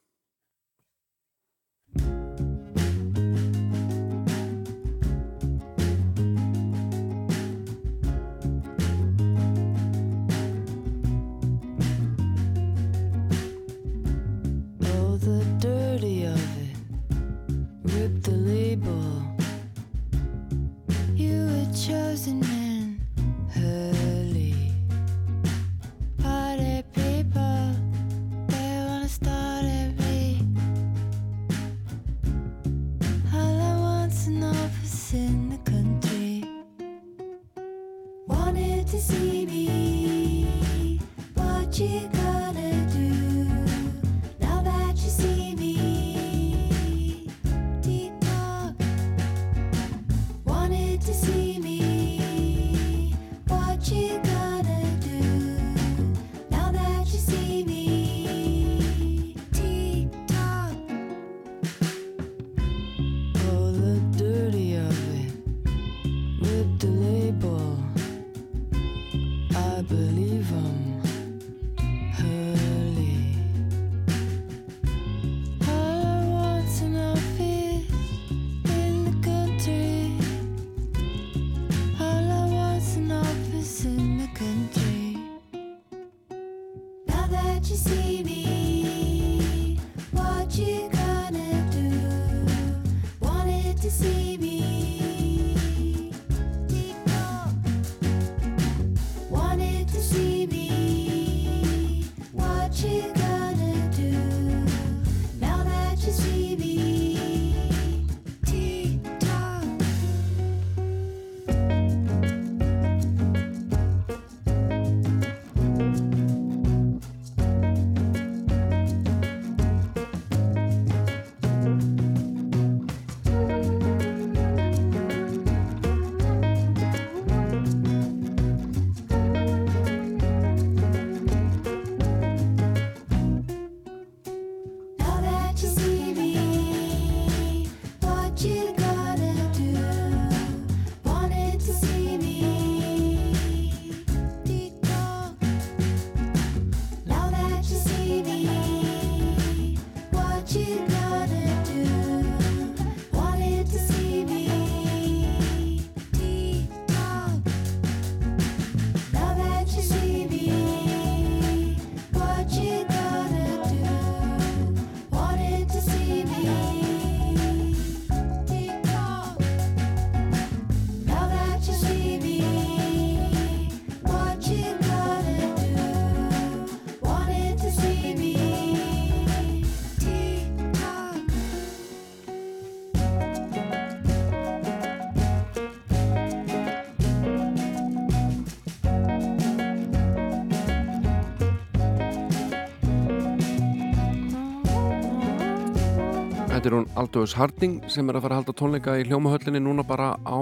[196.68, 199.80] Þetta er hún Aldous Harding sem er að fara að halda tónleika í hljómahöllinni núna
[199.88, 200.36] bara á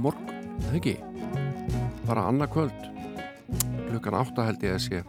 [0.00, 0.94] morgun, það ekki?
[2.08, 2.86] Bara annað kvöld,
[3.90, 5.02] klukkan átta held ég að sé.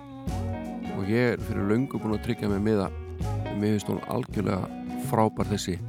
[0.98, 2.90] Og ég er fyrir löngu búin að tryggja mig miða.
[3.56, 4.68] Mér finnst hún algjörlega
[5.08, 5.80] frábær þessi.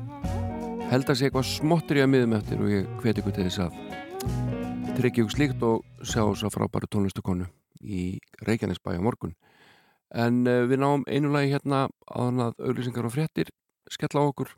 [0.92, 3.64] Held að sé eitthvað smottur í að miðum eftir og ég hveti ykkur til þess
[3.66, 7.50] að tryggja ykkur slíkt og sjá þess að frábæru tónlistakonu
[7.82, 9.34] í Reykjanesbæ á morgun.
[10.14, 13.50] En uh, við náum einu lagi hérna áðan að auglýsingar og fréttir
[13.90, 14.54] skella á okkur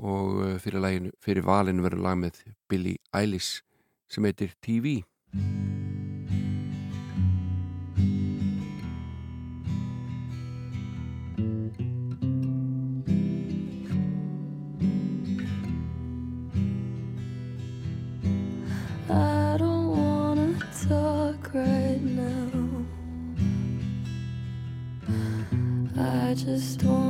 [0.00, 3.60] og uh, fyrir, laginu, fyrir valinu verður lag með Billie Eilish
[4.10, 5.00] sem heitir TV
[19.12, 20.54] I don't wanna
[20.88, 22.86] talk right now.
[25.98, 27.09] I just wanna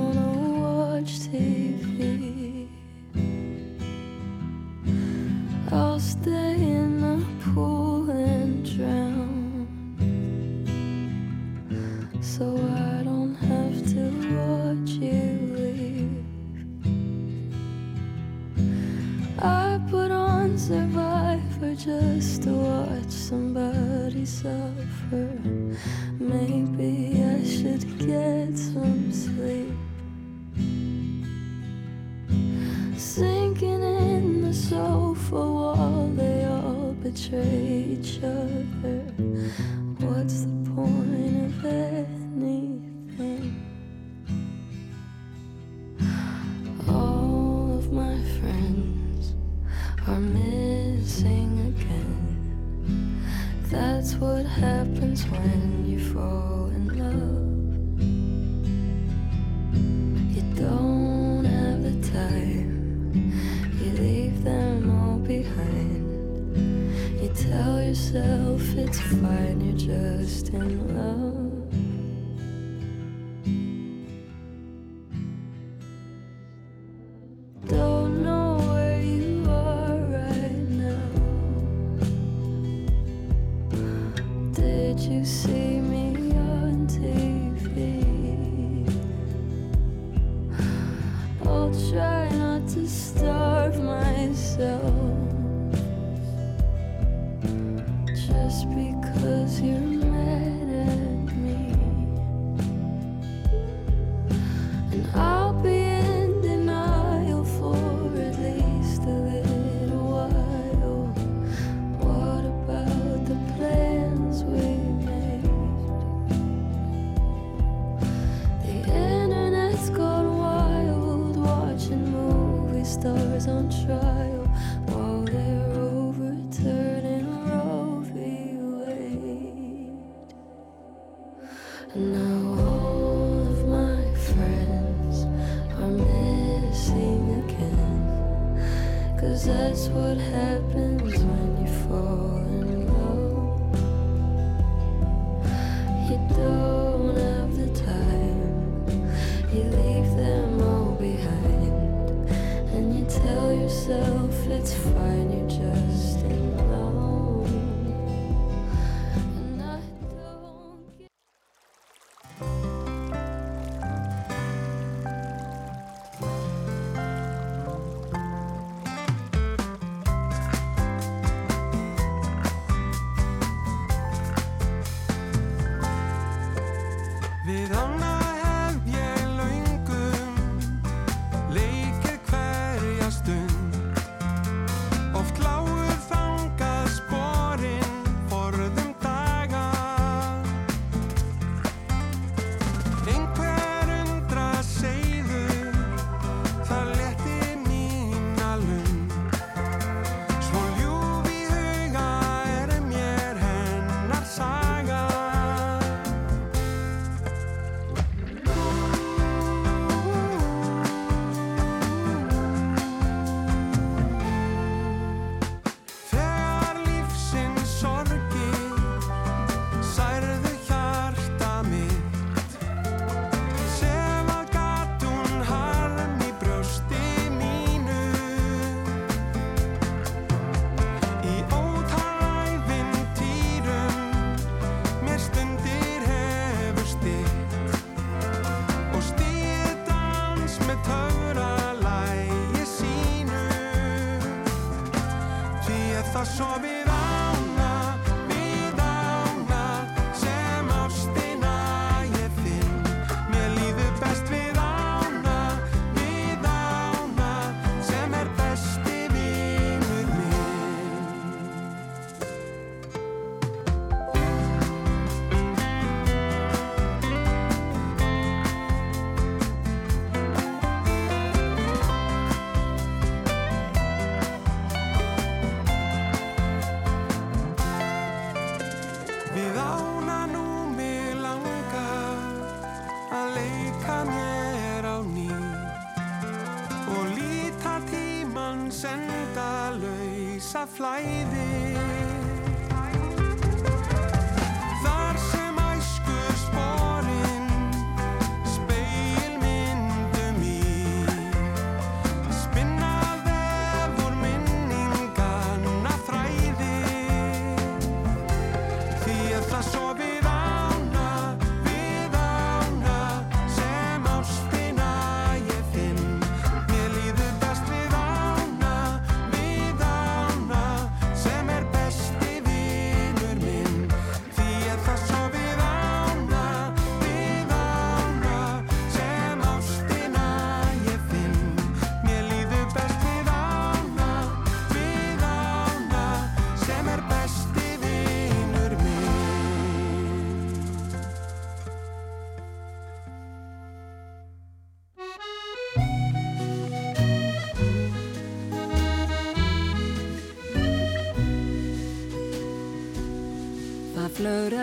[290.80, 291.19] flying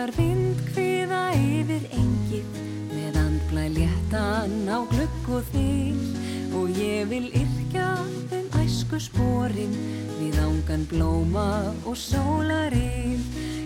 [0.08, 2.44] flögrar vindkviða yfir engið
[2.92, 7.98] með andblæ léttan á glugg og þig og ég vil yrkja
[8.32, 9.74] um æsku sporin
[10.18, 13.20] við ángan blóma og sólarinn.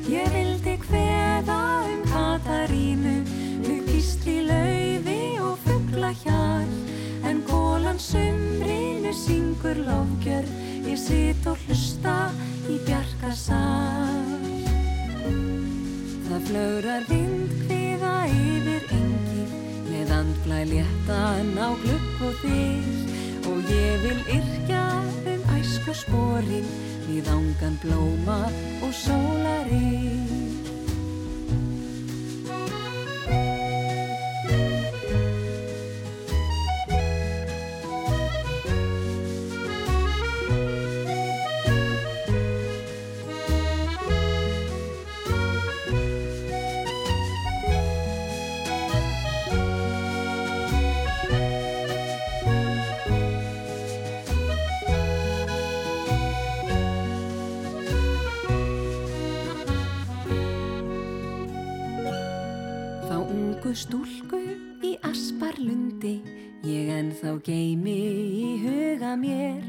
[0.09, 3.23] Ég vildi kveða um Katarínu
[3.63, 6.69] við písli laufi og fuggla hjal
[7.25, 10.47] en gólan sumrinu syngur lofgjör
[10.89, 12.31] ég sit og hlusta
[12.69, 14.32] í bjarkasal.
[16.33, 19.51] Það flögrar vindkviða yfir engið
[19.91, 24.85] með andblæ léttan á glugg og þig og ég vil yrkja
[25.29, 26.71] um æsku sporin
[27.05, 28.39] við ángan blóma
[28.81, 30.42] og sólarinn.
[63.73, 64.39] Ungu stúlku
[64.85, 66.21] í asparlundi.
[66.63, 69.65] Ég ennþá geimi í huga mér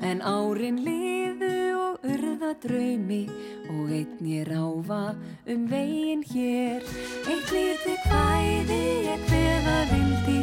[0.00, 3.28] en árin liðu og urða draumi
[3.68, 5.14] og einn ég ráfa
[5.46, 6.80] um veginn hér.
[7.28, 8.80] Eitt lítið kvæði
[9.10, 10.38] ég kveða vildi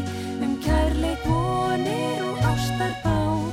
[0.45, 3.49] um kærleik vonir og ástarbál.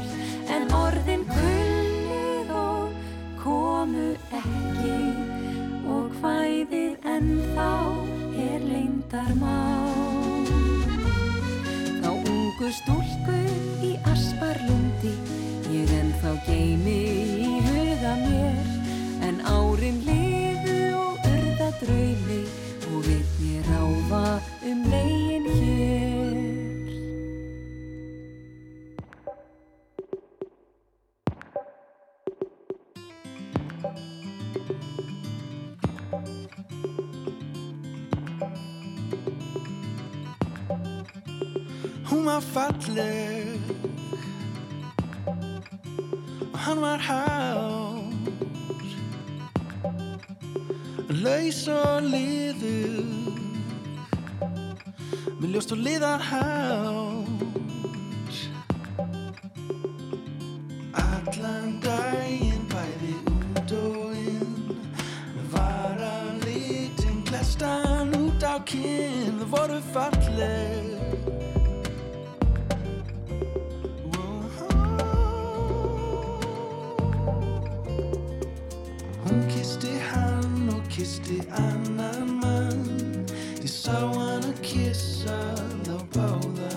[0.52, 2.92] En orðin kulnið og
[3.40, 5.00] komu ekki
[5.88, 8.05] og kvæðið ennþá
[9.12, 10.46] er leyndarmál.
[12.02, 13.38] Þá ungu stúlku
[13.82, 15.12] í asparlundi
[15.70, 16.98] ég ennþá geimi
[17.42, 18.66] í huga mér
[19.26, 22.42] en árin liðu og urða draumi
[22.94, 25.15] og einn ég ráfa um veginn
[42.26, 43.60] Hún var falleg.
[46.52, 48.02] Og hann var hár.
[51.08, 53.06] Laus og liður.
[55.38, 57.30] Með ljóst og liðar hár.
[61.04, 64.58] Allan daginn bæði út og inn
[65.54, 71.15] var að litin klestan út á kinn þau voru falleg
[79.66, 83.26] Kisti hann og kisti annan mann.
[83.58, 85.34] Ég sá hann að kissa
[85.82, 86.70] þá báða.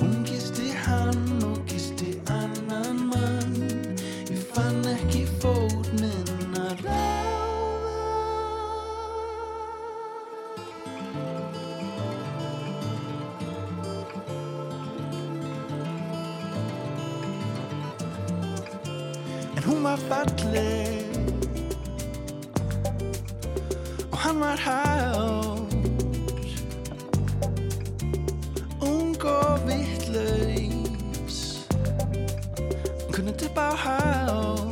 [0.00, 3.54] Hún kisti hann og kisti annan mann.
[4.26, 7.94] Ég fann ekki fót minn að ráða.
[19.54, 21.01] En hún var falleg
[24.40, 25.58] Var hár
[28.80, 31.38] Ung og vittlaus
[33.12, 34.71] Kunni upp á hár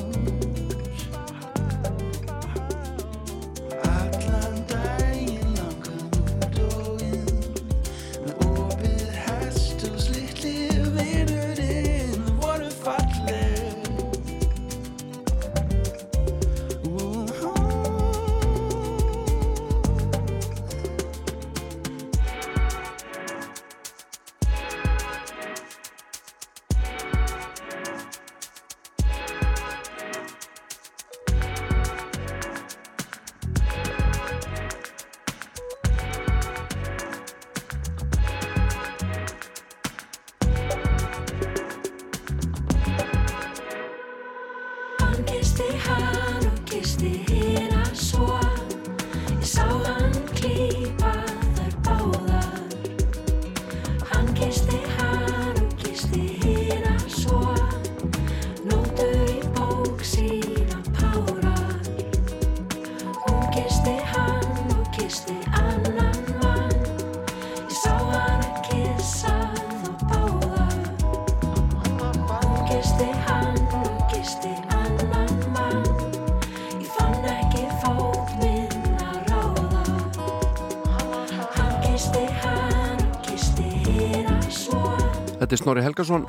[85.51, 86.25] Þetta er Snorri Helgason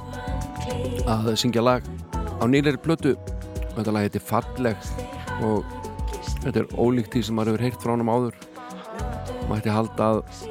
[1.05, 1.85] að syngja lag
[2.41, 3.11] á nýleiri plötu.
[3.69, 4.87] Og þetta lag heitir Falleg
[5.45, 5.67] og
[6.41, 8.39] þetta er ólíkt því sem maður hefur heyrt frá hann áður.
[9.45, 10.41] Mætti halda að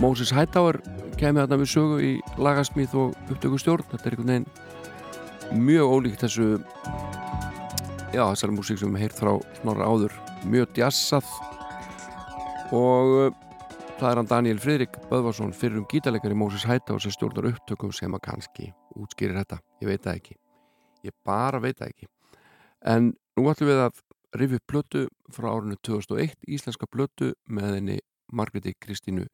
[0.00, 0.80] Moses Hightower
[1.20, 3.84] kemur þarna við sögu í lagasmíð og upptökustjórn.
[3.92, 6.48] Þetta er einhvern veginn mjög ólíkt þessu
[8.16, 10.16] já þessari músík sem við heyrt frá Snorra áður.
[10.48, 11.28] Mjög djassað
[12.72, 13.36] og
[14.02, 18.14] það er hann Daniel Fridrik Böðvarsson fyrir um gítarleikari Moses Hightower sem stjórnar upptökum sem
[18.16, 20.34] að kannski útskýrir þetta, ég veit það ekki.
[21.06, 22.08] Ég bara veit það ekki.
[22.82, 24.02] En nú ætlum við að
[24.58, 27.98] upp plötu frá árinu 2001 íslenska plötu með henni
[28.32, 29.28] Margreti Kristínu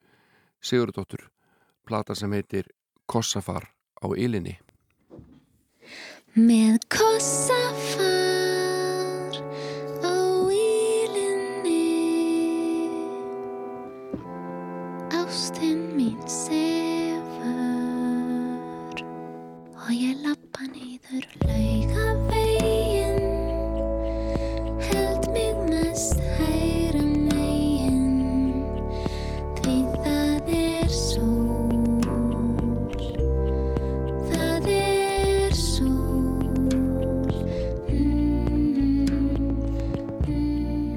[0.60, 1.30] Sigurdóttur
[1.88, 2.68] plata sem heitir
[3.06, 3.70] Kossafar
[4.04, 4.58] á Ilinni.
[6.36, 8.27] Með kossafar
[15.38, 17.38] Ástin mín sefur
[19.78, 23.20] og ég lappa nýður laugavegin
[24.82, 28.18] held mig mest hæra megin.
[29.60, 32.02] Því það er sól.
[34.32, 36.42] Það er sól.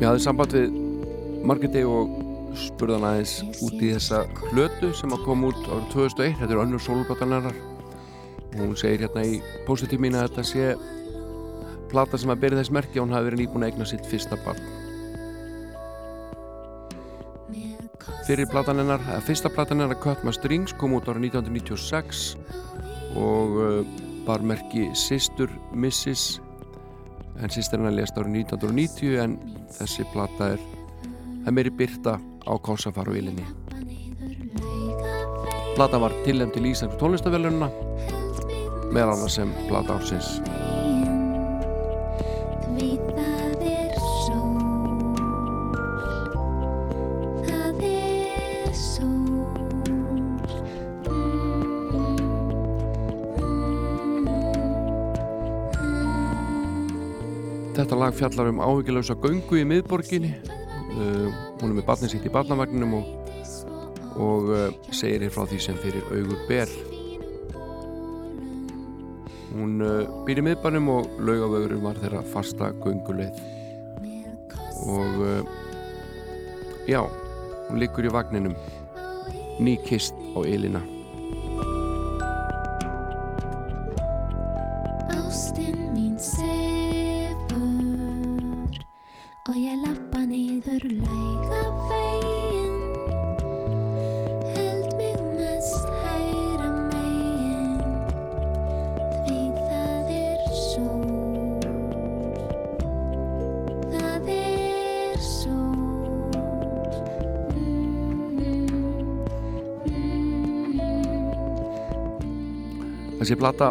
[0.01, 0.73] Ég hafði samband við
[1.45, 2.20] Margreti og
[2.67, 3.35] spurðan aðeins
[3.65, 7.59] út í þessa plötu sem að koma út árið 2001 þetta er önnur sólubátanarrar
[8.51, 10.71] og hún segir hérna í positíf mín að þetta sé
[11.91, 14.37] plata sem að byrja þess merki og hún hafi verið nýbúin að eigna sitt fyrsta
[14.45, 14.61] barn.
[18.27, 22.21] Fyrir platan hennar, eða fyrsta platan hennar Cut My Strings kom út árið 1996
[23.19, 23.81] og uh,
[24.27, 26.39] bar merki Sistur Mrs
[27.41, 29.37] en sýstir hennar lést árið 1990 en
[29.79, 30.67] þessi plata er
[31.45, 33.45] það meiri byrta á Kossafar og Ilinni
[35.75, 37.71] Plata var tilnæmt til Íslands tónlistavellununa
[38.91, 40.39] meðal annars sem plata ársins.
[57.71, 60.35] Þetta lag fjallar um áhyggjulausa göngu í miðborginni.
[60.91, 63.09] Uh, hún er með barnið sitt í barnavagninum og,
[64.17, 66.71] og uh, segir hér frá því sem fyrir augur ber.
[69.51, 73.43] Hún uh, býr í miðbarnum og laugavögurum var þeirra fasta gönguleið.
[74.89, 75.59] Og uh,
[76.89, 77.03] já,
[77.69, 78.57] hún liggur í vagninum
[79.61, 80.81] nýkist á Elina
[113.31, 113.67] Þessi plata.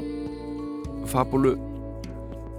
[1.12, 1.50] Fabulu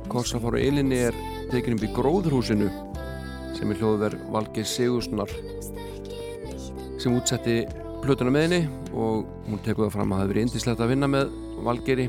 [0.06, 1.16] Kossafár og Elinni er
[1.50, 2.68] tekin upp í gróðurhúsinu
[3.58, 5.32] sem er hljóðverð Valgeir Sigurssonar
[7.02, 7.56] sem útsetti
[8.04, 8.60] plötuna með henni
[8.94, 11.34] og hún tekur það fram að það hafi verið indislegt að vinna með
[11.66, 12.06] Valgeiri.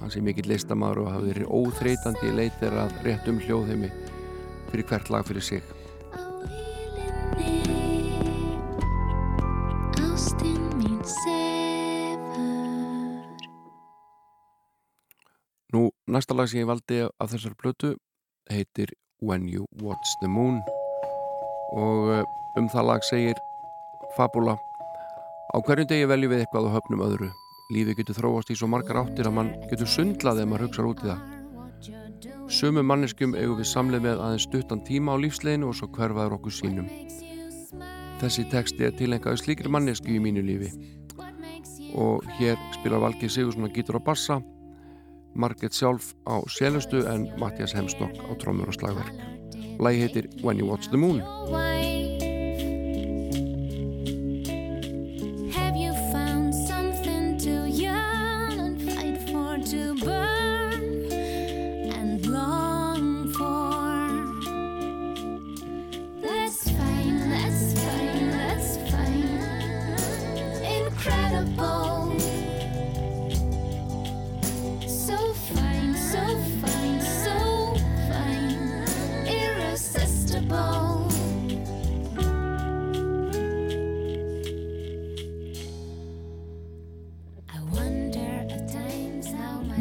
[0.00, 3.92] Hann sé mikill listamæður og hafi verið óþreytandi í leit þeirra að rétt um hljóðheimi
[4.72, 5.81] fyrir hvert lag fyrir sig
[16.22, 17.88] næsta lag sem ég valdi af þessar plötu
[18.46, 18.92] heitir
[19.26, 20.60] When You Watch the Moon.
[21.74, 22.22] Og eh,
[22.58, 23.40] um það lag segir
[24.14, 24.54] Fabula
[25.52, 27.30] Á hverjum degi veljum við eitthvað og höfnum öðru.
[27.74, 31.02] Lífið getur þróast í svo margar áttir að mann getur sundlað ef maður hugsa út
[31.02, 31.26] í það.
[32.60, 36.54] Sumu manneskjum eigum við samleið með aðeins stuttan tíma á lífsleginu og svo hverfaður okkur
[36.54, 36.88] sínum
[38.22, 40.70] Þessi texti er tilengaði slíkri mannesku í mínu lífi.
[41.98, 44.38] Og hér spilar Valgeir Sigursson að gítur og bassa
[45.34, 49.16] Marget sjálf á selustu en Mattias Hemstokk á trómur og slagverk.
[49.80, 51.22] Lægi heitir When You Watch the Moon.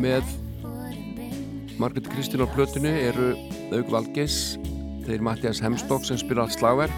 [0.02, 0.26] Með
[1.82, 3.32] Margrét Kristín á plötunni eru
[3.76, 4.58] Aug Valgeis
[5.06, 6.98] þeir Mattias Hemstokk sem spyrir allt slagverk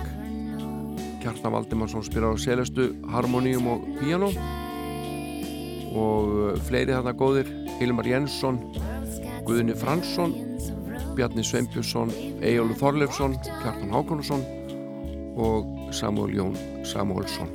[1.24, 4.32] Kjartan Valdimarsson spyrir á selestu harmoníum og piano
[5.94, 8.60] og fleiri þarna góðir Hilmar Jensson
[9.48, 10.36] Guðni Fransson
[11.18, 14.48] Bjarni Sveinbjörnsson Eyjólu Þorleifsson Kjartan Hákonusson
[15.36, 17.52] og Samuel Jón Samuelsson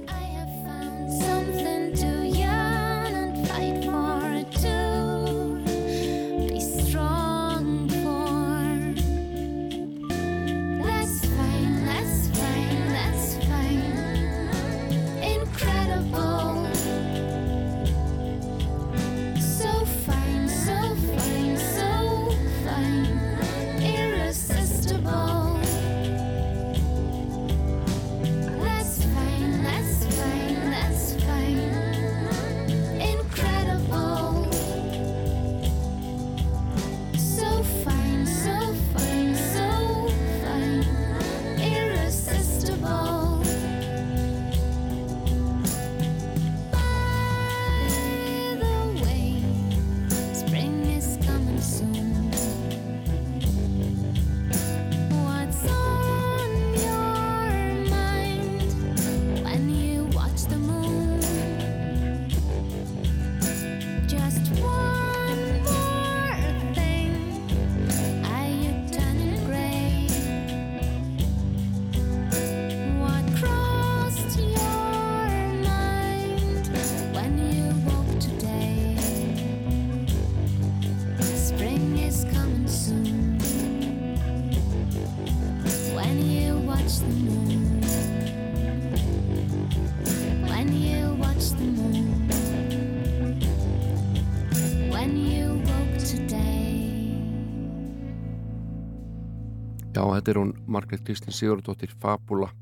[100.78, 102.52] Margrét Kristín Sigurðardóttir Fabula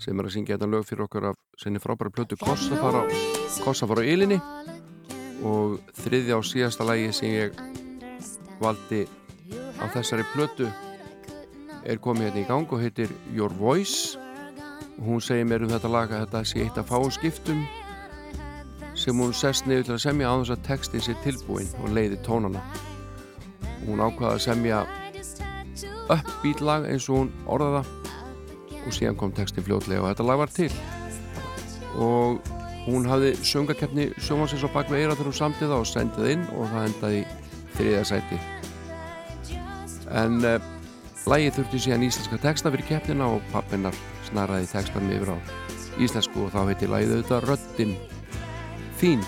[0.00, 3.02] sem er að syngja þetta lög fyrir okkur af sinni frábæra plötu Kossafara
[3.64, 4.38] Kossafara á Ylinni
[5.42, 7.58] og þriðja og síðasta lægi sem ég
[8.60, 9.02] valdi
[9.82, 10.68] á þessari plötu
[11.88, 14.18] er komið hérna í gang og heitir Your Voice.
[15.00, 17.64] Og hún segir mér um þetta lag að þetta sé eitt af fáum skiptum
[19.00, 22.20] sem hún sest niður til að semja á þess að textin sé tilbúin og leiði
[22.26, 22.60] tónana.
[23.86, 24.82] Hún ákvaða að semja
[26.14, 27.84] uppbeat lag eins og hún orðaða
[28.80, 30.70] og síðan kom textin fljótlega og þetta lag var til.
[32.00, 32.40] Og
[32.86, 36.70] hún hafði söngakeppni sjómansins á bakveg eira þegar hún samtið það og sendið inn og
[36.72, 37.26] það endaði í
[37.76, 38.38] þriðja sæti.
[40.20, 40.70] En uh,
[41.30, 43.98] lagið þurfti síðan íslenska texta fyrir keppnina og pappinnar
[44.30, 45.38] snaraði textan yfir á
[46.00, 47.94] íslensku og þá heiti lagið auðvitað Röddin.
[49.00, 49.22] Þín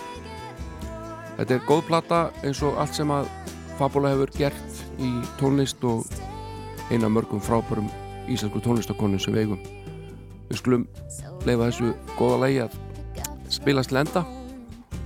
[1.37, 3.31] Þetta er góð plata eins og allt sem að
[3.79, 5.09] Fabula hefur gert í
[5.41, 6.05] tónlist og
[6.93, 7.89] eina mörgum frábærum
[8.29, 9.65] íslensku tónlistakonu sem við eigum.
[10.51, 10.87] Við skulum
[11.49, 12.79] leifa þessu góða lægi að
[13.53, 14.27] spilast lenda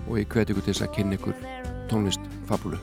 [0.07, 1.41] og ég hveti ykkur til þess að kynna ykkur
[1.91, 2.83] tónlist Fabulu.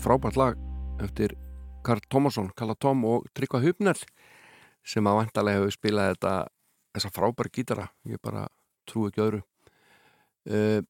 [0.00, 0.60] Alveg frábært lag
[1.04, 1.34] eftir
[1.84, 3.98] Karl Tómasson, Kalla Tom og Tryggva Hupner
[4.80, 6.30] sem að vantarlega hefur spilað þetta
[6.94, 8.46] þessa frábæri gítara, ég bara
[8.88, 9.40] trú ekki öðru.
[10.48, 10.80] Uh,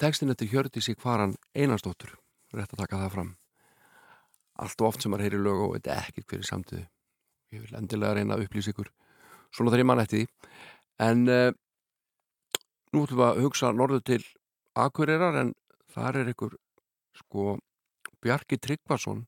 [0.00, 2.14] Tekstin eftir Hjördísi Kvaran Einarsdóttur
[2.56, 3.32] rétt að taka það fram.
[4.64, 6.86] Allt og oft sem maður heyri lög og þetta er ekkert hverju samtíðu
[7.52, 8.88] ég vil endilega reyna að upplýsa ykkur
[9.50, 10.54] svona þegar ég mann eftir því.
[11.10, 11.52] En uh,
[12.96, 14.22] nú ætlum við að hugsa norðu til
[14.86, 15.52] Akureyrar en
[15.92, 16.56] þar er ykkur
[17.18, 17.58] sko
[18.22, 19.26] Bjarki Tryggvason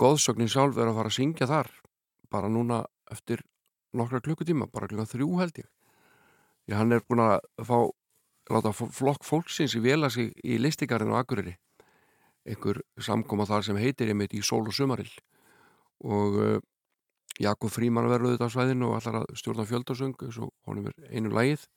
[0.00, 1.70] góðsögnin sjálf er að fara að syngja þar
[2.32, 3.42] bara núna eftir
[3.92, 5.68] nokkra klukkutíma, bara klukka þrjú held ég.
[6.64, 7.76] Því hann er búin að fá
[8.52, 11.54] láta flokk fólksins í vela sig í listikarinn á Akureyri.
[12.48, 15.12] Einhver samkoma þar sem heitir einmitt í sól og sumarill
[16.02, 16.56] og uh,
[17.38, 21.30] Jakob Fríman verður auðvitað á svæðinu og allar að stjórna fjöldasöng og honum er einu
[21.30, 21.68] lagið.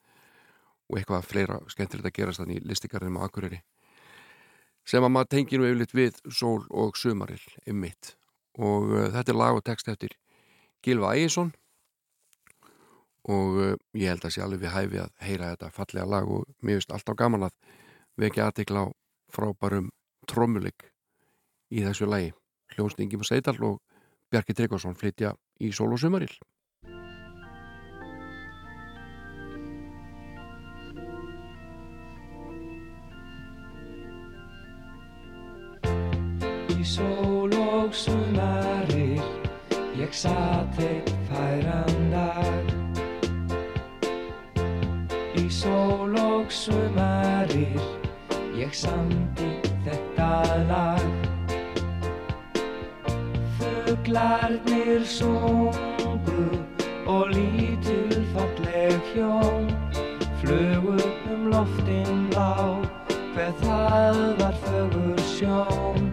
[0.90, 3.62] Og eitthvað fleira skemmtilegt að gerast þannig í listikarðinum á Akureyri
[4.86, 8.16] sem að maður tengir nú yfirleitt við sól og sumarill ymmit
[8.60, 10.16] og uh, þetta er lag og text eftir
[10.86, 11.52] Gilva Ægjesson
[13.32, 16.46] og uh, ég held að sé alveg við hæfi að heyra þetta fallega lag og
[16.62, 17.56] mér finnst alltaf gaman að
[18.22, 18.88] vekja aðtekla á
[19.34, 19.90] frábærum
[20.30, 20.88] trommuleik
[21.74, 22.32] í þessu lagi.
[22.76, 23.82] Hljónstingum Seidal og
[24.32, 26.34] Bjarki Tryggvason flytja í sól og sumarill
[36.86, 39.22] sól og sumarir.
[39.98, 42.74] Ég satt eitt færan dag
[45.36, 47.82] Í sól og sumarir.
[48.56, 49.50] Ég samdi
[49.86, 50.30] þetta
[50.70, 51.26] lag.
[53.58, 56.46] Fuglarnir sungu
[57.06, 59.70] Og lítil falleg hjón
[60.42, 60.98] Flugu
[61.34, 62.82] um loftin lá
[63.36, 66.05] Hver það var fögur sjón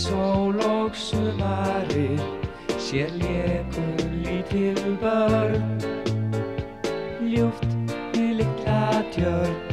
[0.00, 2.20] sól og sumarir
[2.78, 5.76] sér lékur lítil börn
[7.20, 7.68] Ljúft
[8.16, 9.69] í litla tjörn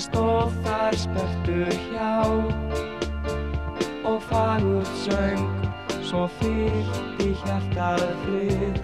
[0.00, 2.22] hann stóð þar spertur hjá
[4.08, 5.42] og fagurt söng,
[6.00, 8.80] svo fyllt í hjartað frið.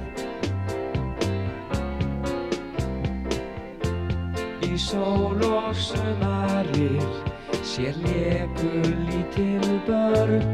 [4.66, 7.08] Í sól og sumarir
[7.64, 10.44] sér leku lítil börn,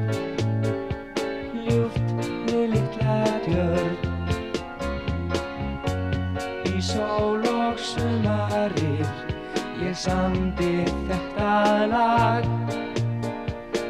[9.94, 12.46] samdi þetta lag.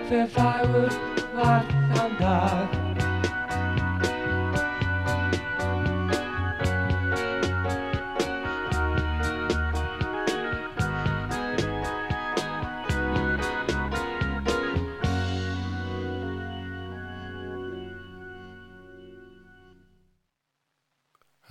[0.09, 0.95] Hver fagur
[1.37, 2.79] var þann dag?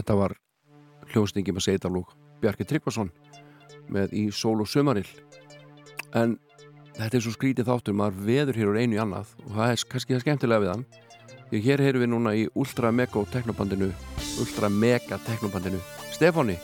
[0.02, 0.34] Þetta var
[1.12, 3.12] hljósningi með Seidalúk Bjarki Tryggvason
[3.94, 5.10] með í sól og sömarill
[6.18, 6.38] en
[6.98, 9.86] þetta er svo skrítið þáttur maður veður hér úr einu í annað og það er
[9.94, 10.86] kannski það skemmtilega við hann.
[11.52, 13.92] Því hér heyrum við núna í Ultra Mega teknobandinu
[14.40, 15.82] Ultra Mega teknobandinu
[16.16, 16.56] Stefáni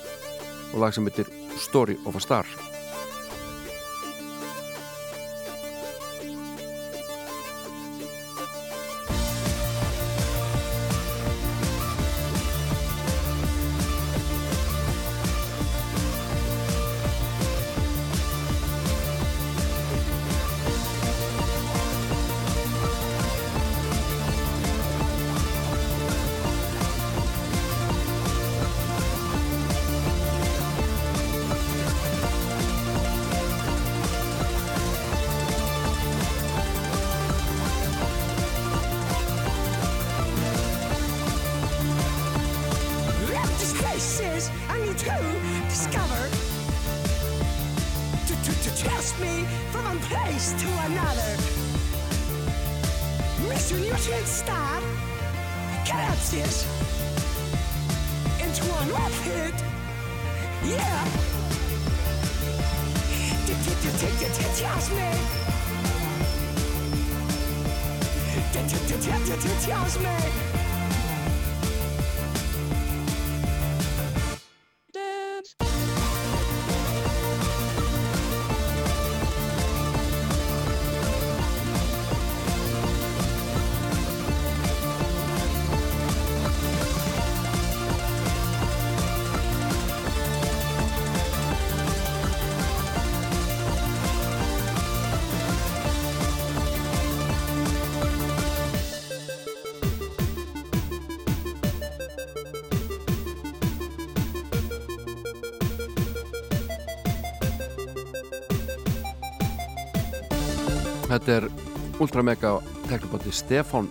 [0.74, 2.66] og lag sem heitir Story of a Star
[50.09, 51.31] place to another.
[53.51, 53.75] Mr.
[53.79, 54.79] Nutrient Star
[55.85, 56.34] collapsed
[58.39, 59.57] into an old pit.
[60.63, 61.03] Yeah.
[64.57, 65.09] Tells me.
[69.61, 70.47] Tells me.
[111.98, 113.88] Er Ultra Mega teknobandi Stefán.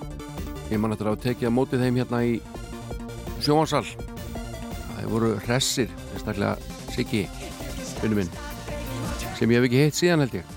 [0.71, 2.37] Ég man eftir að tekið að mótið þeim hérna í
[3.43, 3.87] sjóansal
[4.97, 6.57] Það voru hressir, sérstaklega
[6.91, 7.27] Siggi,
[8.01, 8.31] vinnu minn,
[9.37, 10.55] sem ég hef ekki heitt síðan held ég.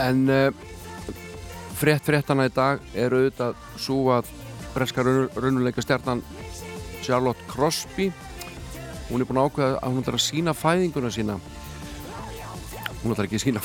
[0.00, 0.48] En uh,
[1.76, 4.30] frétt fréttana í dag er auðvitað svo að
[4.72, 6.22] breska raunuleika stjarnan
[7.04, 8.08] Charlotte Crosby
[9.10, 11.36] hún er búin að ákveða að hún ætlar að sína fæðinguna sína
[13.04, 13.64] hún ætlar ekki að sína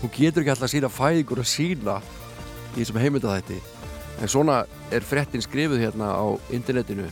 [0.00, 1.96] hún getur ekki alltaf að sína fæðinguna sína
[2.74, 3.60] í þessum heimilda þetta
[4.20, 4.60] en svona
[4.92, 7.06] er fréttin skrifuð hérna á internetinu.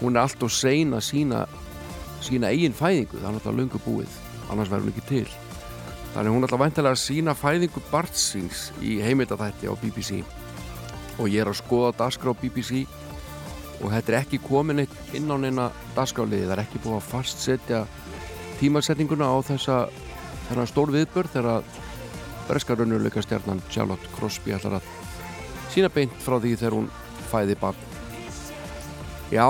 [0.00, 1.44] Hún er allt og sein að sína
[2.24, 3.16] sína eigin fæðingu.
[3.16, 4.18] Það er náttúrulega lungu búið.
[4.50, 5.32] Annars verður hún ekki til.
[6.14, 10.24] Þannig hún ætla væntilega að sína fæðingu Bartsins í heimildafætti á BBC
[11.20, 12.86] og ég er að skoða dagskrá BBC
[13.80, 15.66] og þetta er ekki komin eitt inn á neina
[15.96, 17.80] dagskráliði, það er ekki búið að fastsetja
[18.60, 19.76] tímasetninguna á þessa
[20.50, 21.68] þennan stór viðbörð þegar
[22.50, 24.88] breskarunnuleika stjarnan Charlotte Crosby ætlar að
[25.70, 26.88] sína beint frá því þegar hún
[27.30, 27.86] fæði barn.
[29.30, 29.46] Já.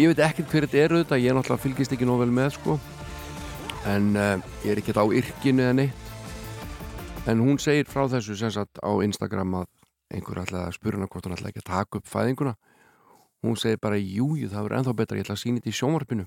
[0.00, 2.78] Ég veit ekkert hver þetta er auðvitað, ég náttúrulega fylgist ekki nóg vel með sko.
[3.92, 4.34] En uh,
[4.64, 6.12] ég er ekkert á yrkinu eða neitt.
[7.28, 9.68] En hún segir frá þessu sem sagt á Instagram að
[10.12, 12.54] einhver ætlaði að spura hana hvort hún ætlaði ekki að taka upp fæðinguna.
[13.44, 16.26] Hún segir bara jújú það verður ennþá betra ég ætla að sína þetta í sjónvarpinu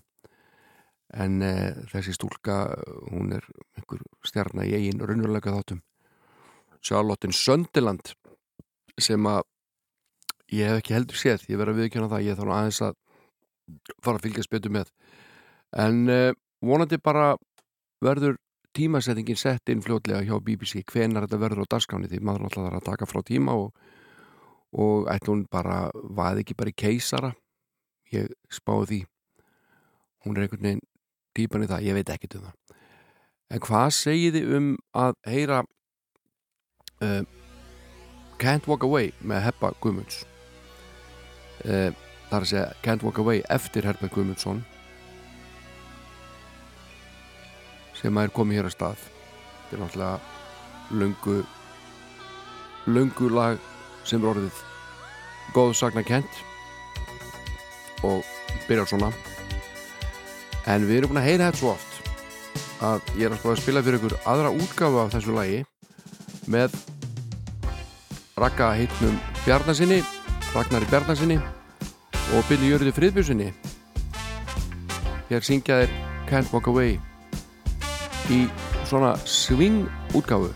[1.14, 2.64] en uh, þessi stúlka
[3.12, 3.46] hún er
[3.78, 5.82] einhver stjarnar í eigin raunveruleika þáttum.
[6.86, 8.14] Charlotte Söndiland
[9.02, 9.44] sem að
[10.54, 12.98] ég hef ekki heldur séð ég verði að viðkjöna það, ég þarf aðeins að
[14.06, 14.92] fara að fylgjast betur með.
[15.76, 16.32] En uh,
[16.66, 17.36] vonandi bara
[18.04, 18.38] verður
[18.76, 22.80] tímasettingin sett inn fljótlega hjá BBC hvenar þetta verður á dagskáni því maður alltaf þarf
[22.82, 23.70] að taka frá tíma og,
[24.76, 27.32] og ætla hún bara vaði ekki bara í keisara?
[28.14, 29.00] Ég spáði því.
[30.26, 30.84] Hún er einhvern veginn
[31.36, 32.78] típan í það, ég veit ekki um það.
[33.54, 35.60] En hvað segið þið um að heyra
[37.06, 37.22] uh,
[38.42, 40.24] Can't Walk Away með Heppa Guðmunds?
[41.66, 41.92] Uh,
[42.30, 44.64] það er að segja Can't Walk Away eftir Herbert Guðmundsson
[47.96, 49.06] sem að er komið hér að stað.
[49.66, 50.34] Þetta er náttúrulega
[50.96, 51.38] lungu
[52.86, 53.62] lungu lag
[54.06, 54.60] sem er orðið
[55.56, 56.44] góð sagna kent
[58.06, 58.22] og
[58.68, 59.10] byrjar svona
[60.66, 61.96] en við erum búin að heyra þetta svo oft
[62.86, 65.60] að ég er að að spila fyrir ykkur aðra útgafu af þessu lagi
[66.52, 66.76] með
[68.40, 70.02] rakka heitnum Bjarnasinni
[70.56, 71.38] Ragnari Bjarnasinni
[72.36, 73.52] og Billy Jörði Friðbjörnsinni
[75.30, 75.96] hér syngja þeir
[76.30, 76.98] Can't Walk Away
[78.34, 78.46] í
[78.90, 79.86] svona swing
[80.18, 80.52] útgáfu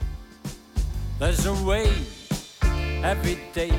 [1.20, 1.92] There's a way
[3.04, 3.72] every day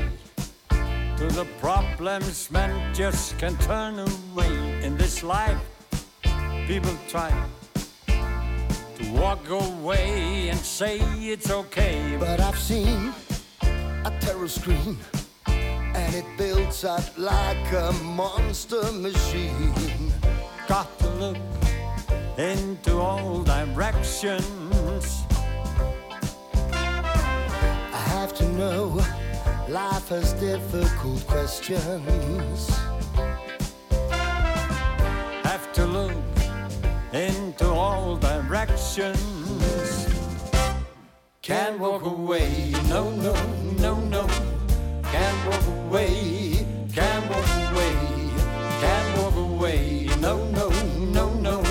[1.17, 5.80] to the problems men just can't turn away in this life.
[6.71, 7.29] People try
[8.07, 12.15] to walk away and say it's okay.
[12.17, 13.11] But I've seen
[13.61, 14.97] a terror screen
[15.47, 20.13] and it builds up like a monster machine.
[20.69, 21.37] Got to look
[22.37, 25.25] into all directions.
[26.71, 29.05] I have to know
[29.67, 32.71] life has difficult questions.
[37.13, 40.07] Into all directions.
[41.41, 43.33] Can't walk away, no, no,
[43.79, 44.27] no, no.
[45.03, 47.93] Can't walk away, can't walk away,
[48.79, 50.69] can't walk away, no, no,
[51.11, 51.61] no, no.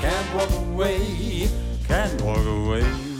[0.00, 1.48] Can't walk away,
[1.88, 3.11] can't walk away.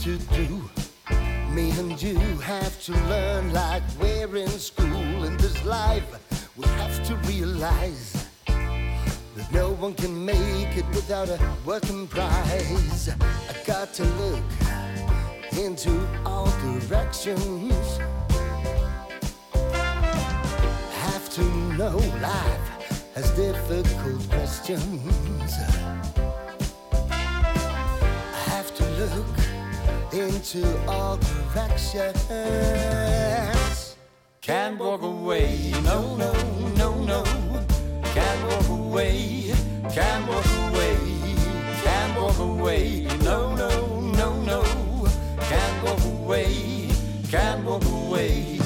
[0.00, 0.62] To do,
[1.50, 6.08] me and you have to learn like we're in school in this life.
[6.56, 13.10] We have to realize that no one can make it without a working prize.
[13.10, 14.42] I got to look
[15.52, 15.92] into
[16.24, 17.98] all directions.
[21.04, 21.44] Have to
[21.76, 25.52] know life has difficult questions.
[27.12, 29.49] I have to look
[30.12, 32.26] into all directions.
[34.40, 36.32] Can't walk away, no, no,
[36.76, 37.24] no, no.
[38.14, 39.52] Can't walk away,
[39.92, 40.96] can't walk away,
[41.84, 44.62] can't walk away, no, no, no, no.
[45.38, 46.88] Can't walk away,
[47.30, 48.58] can't walk away,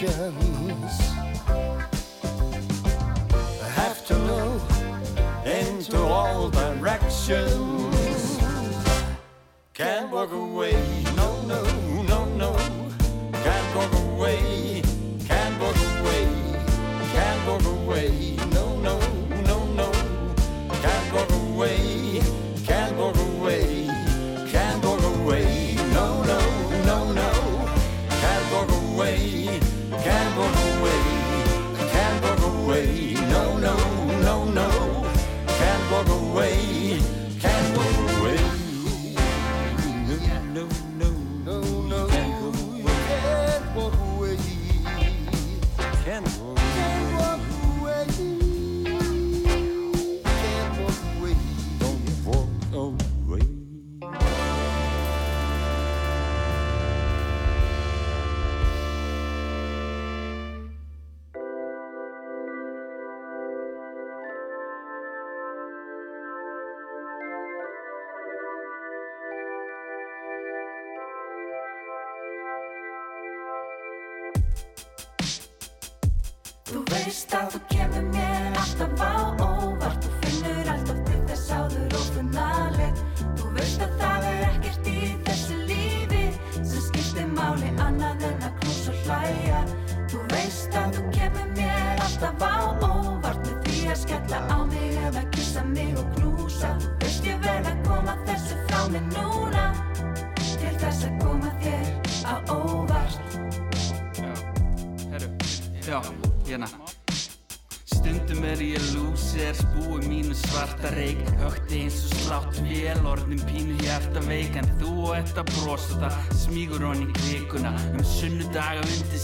[0.00, 1.00] questions.
[3.62, 4.60] I have to know
[5.44, 7.69] into all directions.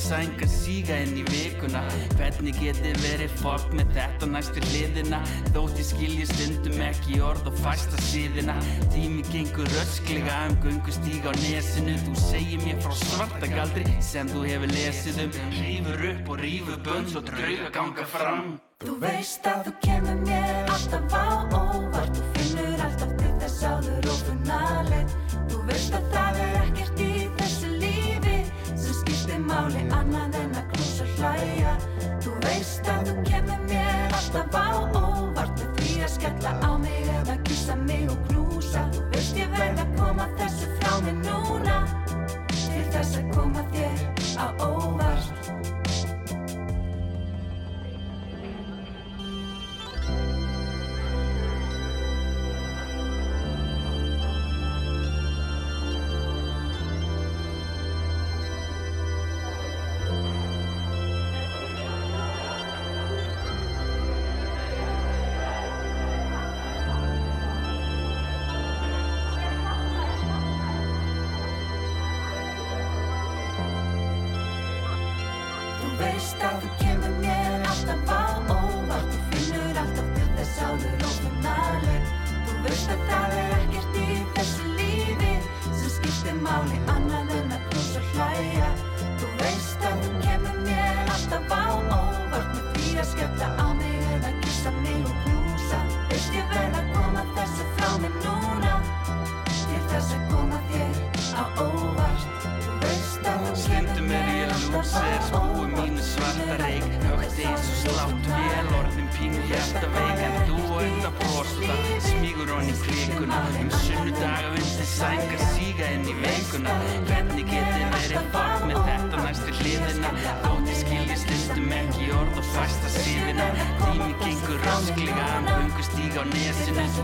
[0.07, 1.83] sæng að síga inn í vikuna.
[2.15, 5.21] Hvernig geti verið fólk með þetta næstu hliðina?
[5.55, 8.57] Þótt ég skilji stundum ekki orð og fæsta síðina
[8.93, 11.97] Tími gengur ösklega um gungustíg á nesinu.
[12.07, 15.35] Þú segir mér frá svartagaldri sem þú hefur lesið um.
[15.57, 18.57] Rýfur upp og rýfur bönns og drauga ganga fram.
[18.85, 21.86] Þú veist að þú kemur mér alltaf á ó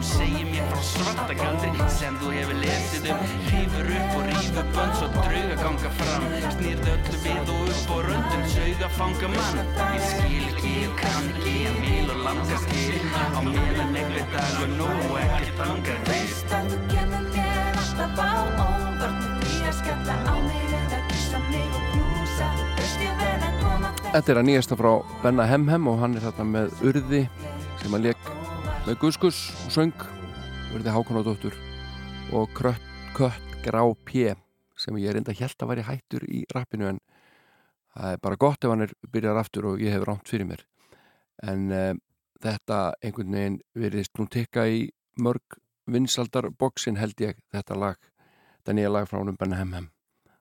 [0.03, 3.23] segir mér frá svarta galdri sem þú hefur lesið um.
[3.51, 6.27] Rífur upp og rífur bönn svo drauga ganga fram.
[6.57, 9.61] Snýrð öllu við og upp og röndum sögða fanga mann.
[9.95, 14.59] Ég skil ekki, ég kann ekki, ég vil og langa skil Á meðan eitthvað dag
[14.63, 18.33] og nóg og ekkert angar veist að þú kemur mér alltaf á
[18.67, 19.31] óvart.
[19.45, 22.51] Því að skalla á mig eða kissa mig og knúsa.
[22.81, 24.93] Þess ég verð að koma Þetta er að nýjasta frá
[25.23, 27.25] Benna Hemhem og hann er þarna með urði
[27.83, 28.22] sem að leik
[28.87, 30.05] með Guskus og söng
[30.73, 31.55] verði Hákonadóttur
[32.35, 32.83] og Krött,
[33.15, 34.33] Kött Grá P
[34.75, 36.99] sem ég er enda held að væri hættur í rappinu en
[37.95, 40.65] það er bara gott ef hann er byrjar aftur og ég hef rámt fyrir mér.
[41.47, 41.95] En uh,
[42.43, 48.03] þetta einhvern veginn verðist nú tikka í mörg vinsaldarboksin held ég þetta lag,
[48.63, 49.91] þetta nýja lag frá húnum benn hemm hemm,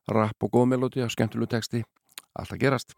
[0.10, 1.86] rapp og góð melódi og skemmtilegu texti,
[2.34, 2.98] alltaf gerast.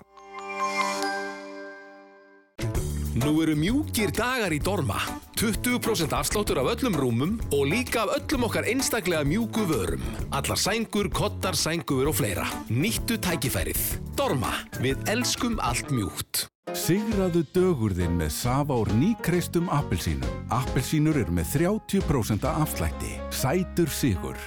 [3.14, 4.98] Nú eru mjúkir dagar í Dorma.
[5.38, 10.02] 20% afsláttur af öllum rúmum og líka af öllum okkar einstaklega mjúku vörum.
[10.34, 12.48] Allar sængur, kottar, sængur og fleira.
[12.74, 13.84] Nýttu tækifærið.
[14.18, 14.56] Dorma.
[14.82, 16.48] Við elskum allt mjúkt.
[16.74, 20.50] Sigraðu dögurðin með Safa úr nýkreistum appelsínum.
[20.50, 23.14] Appelsínur eru með 30% afslætti.
[23.30, 24.38] Sætur sigur.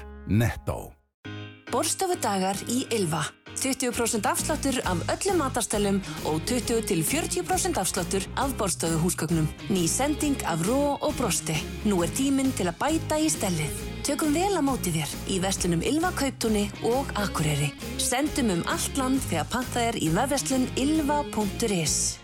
[1.66, 1.72] Netto.
[1.72, 3.24] Borstofudagar í Ylva.
[3.56, 9.48] 20% afsláttur af öllum matarstælum og 20-40% afsláttur af borstofu húsgögnum.
[9.70, 11.54] Ný sending af ró og brosti.
[11.84, 13.72] Nú er tíminn til að bæta í stellið.
[14.04, 17.72] Tökum vel að móti þér í vestlunum Ylva Kauptúni og Akureyri.
[17.98, 22.18] Sendum um allt land þegar pantað er í vefverslun ylva.is.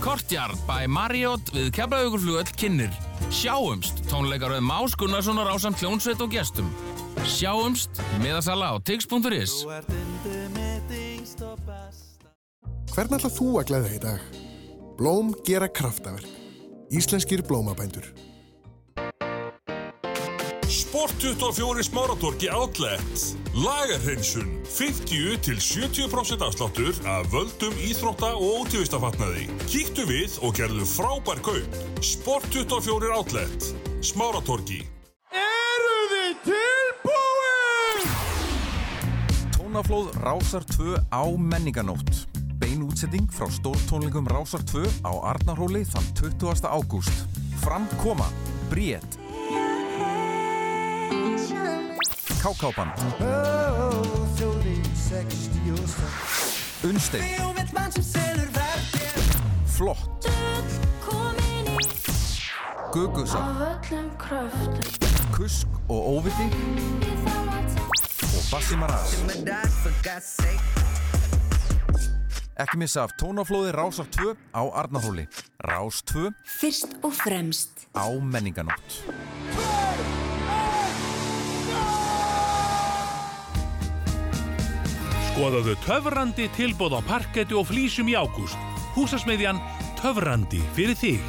[0.00, 3.09] Kortjárn by Marriott við Keflavíkurflugöll kynir.
[3.28, 6.72] Sjáumst tónleikaröð Más Gunnarssonar á samt hljónsveit og gestum.
[7.28, 9.66] Sjáumst miðasala á tix.is
[12.90, 14.24] Hvern ætlað þú að glæða í dag?
[14.98, 16.26] Blóm gera kraftaverk.
[16.90, 18.08] Íslenskir blómabændur.
[21.00, 30.52] Sport 24 Smáratorki Outlet Lagarhreinsun 50-70% afsláttur af völdum íþrótta og ótífistafatnaði Kíktu við og
[30.58, 33.68] gerðu frábær kaup Sport 24 Outlet
[34.04, 34.82] Smáratorki
[35.32, 38.12] Eru þið tilbúin?
[39.56, 42.28] Tónaflóð Rásar 2 á menninganótt.
[42.60, 46.68] Bein útsetting frá stórtónleikum Rásar 2 á Arnarhóli þann 20.
[46.68, 47.24] ágúst.
[47.64, 48.28] Framkoma,
[48.68, 49.19] Bríett,
[52.42, 52.92] Kákáband,
[56.84, 57.24] Unnstein,
[59.66, 60.28] Flott,
[62.92, 63.80] Gugusar,
[65.32, 66.48] Kusk og Óviti
[68.36, 69.14] og Bassi Maras.
[72.60, 75.28] Ekki missa af tónaflóði Rásar 2 á Arnarhóli.
[75.64, 77.70] Rás 2 Fyrst og fremst.
[77.96, 79.04] á menninganótt.
[85.40, 88.60] Skoðaðu töfrandi tilbóð á parketti og flísum í ágúst.
[88.92, 89.56] Húsasmiðjan
[89.96, 91.22] Töfrandi fyrir þig.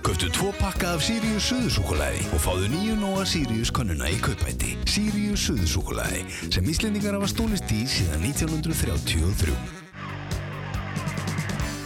[0.00, 4.72] Köftu tvo pakka af Sirius Suðusúkulæði og fáðu nýju nóa Sirius könnuna í kaupæti.
[4.88, 9.52] Sirius Suðusúkulæði sem Íslendingar hafa stólist í síðan 1933.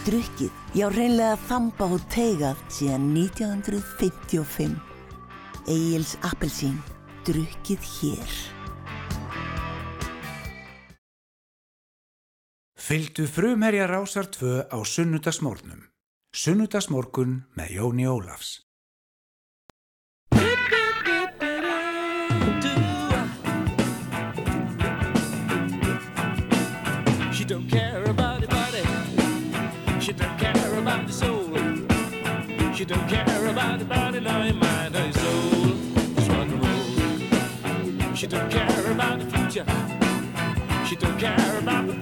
[0.07, 4.79] Drukkið, já reynlega þamba og teigað síðan 1955.
[5.67, 6.79] Egil's Appelsín,
[7.27, 8.41] drukkið hér.
[12.91, 15.79] Fylgdu frumherja Rásar 2 á sunnudagsmórnum.
[16.35, 18.67] Sunnudagsmorgun með Jóni Ólafs.
[27.31, 28.83] She don't care about the body.
[30.03, 31.47] She don't care about the soul.
[32.75, 35.79] She don't care about the body, your mind or soul.
[36.15, 38.15] Just rock and roll.
[38.19, 39.65] She don't care about the future.
[40.83, 42.00] She don't care about the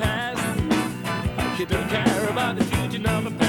[1.60, 3.49] She don't care about the future, nor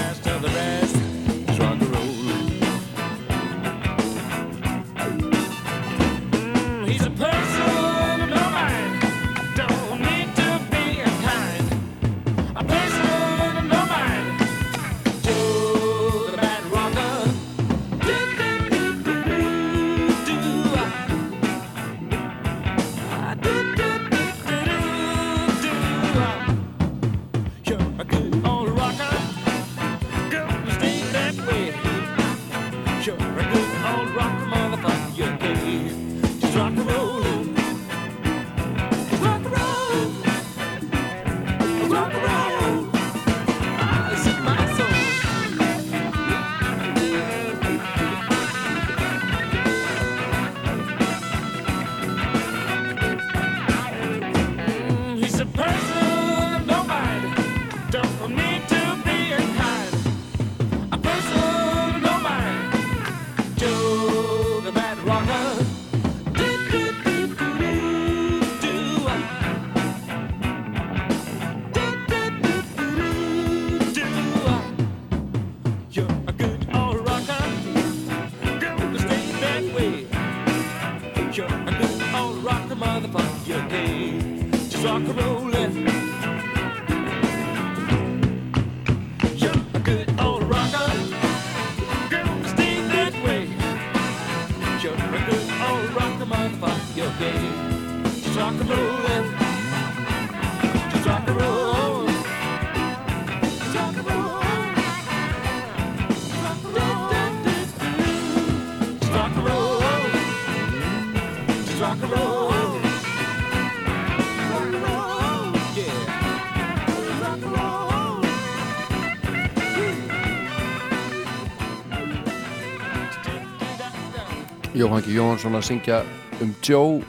[124.91, 125.97] Jóhann Hanki Jóhansson að syngja
[126.43, 127.05] um Joe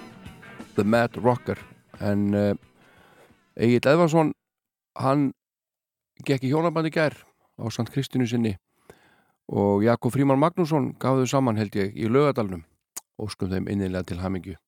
[0.76, 1.58] the Mad Rocker.
[1.98, 2.58] En eh, uh,
[3.58, 4.30] Egil Edvarsson
[5.02, 5.32] hann
[6.22, 7.18] gekk í hjónabandi gær
[7.58, 8.54] á Sant Kristinu sinni
[9.50, 12.62] og Jakob Fríman Magnússon gaf þau saman held ég í lögadalunum
[13.18, 14.60] óskum þeim innilega til hamingju.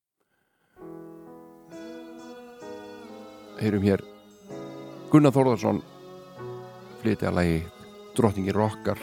[3.61, 4.02] Heyrum hér
[5.14, 5.85] Gunnar Þórðarsson
[7.03, 7.61] flytja að lægi
[8.18, 8.98] Drottningi Rockar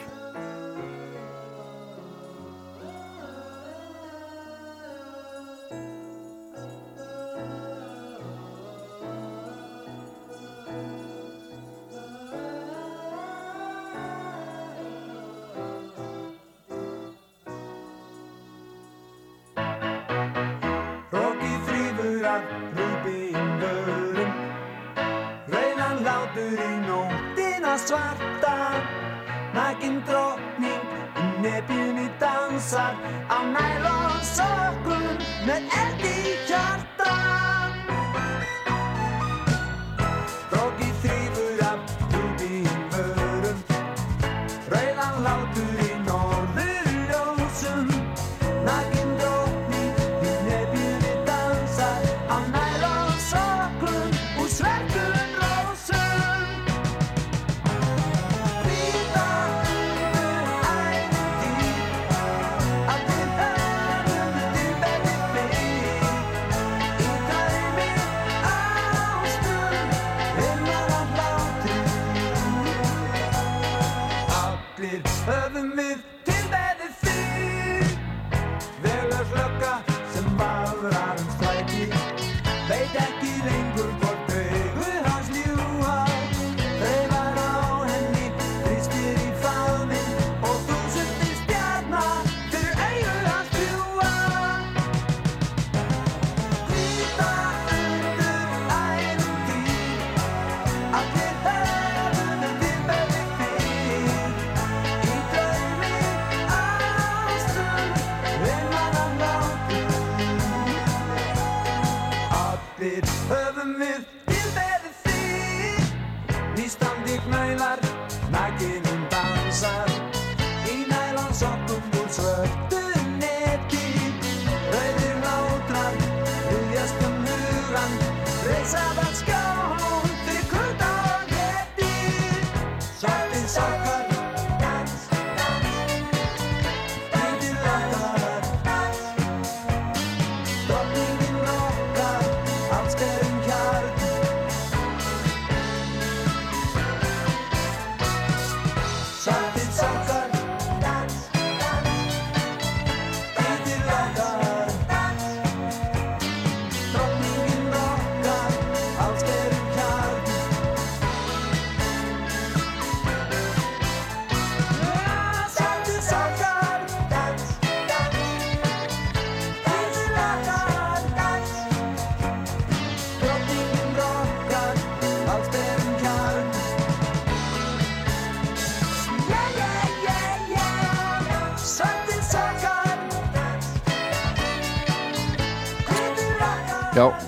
[113.30, 114.19] heaven is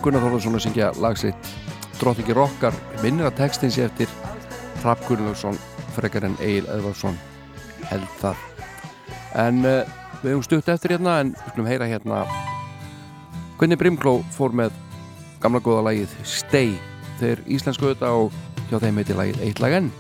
[0.03, 1.51] Gunnar Þorvarsson að syngja lagsitt
[2.01, 2.75] Drottingi Rokkar
[3.05, 4.11] minnir að textin sé eftir
[4.81, 5.59] Trapp Gunnlaugsson
[5.95, 7.19] frekar en Egil Eðvarsson
[7.87, 8.41] held það.
[9.39, 9.83] En uh,
[10.25, 12.25] við höfum stutt eftir hérna en við höfum heyra hérna
[13.61, 14.75] Gunni Brimkló fór með
[15.43, 16.75] gamla góða lagið Stay.
[17.23, 19.93] Þeir íslensku auðvitað og hjá þeim heiti lagið Eitt lag enn.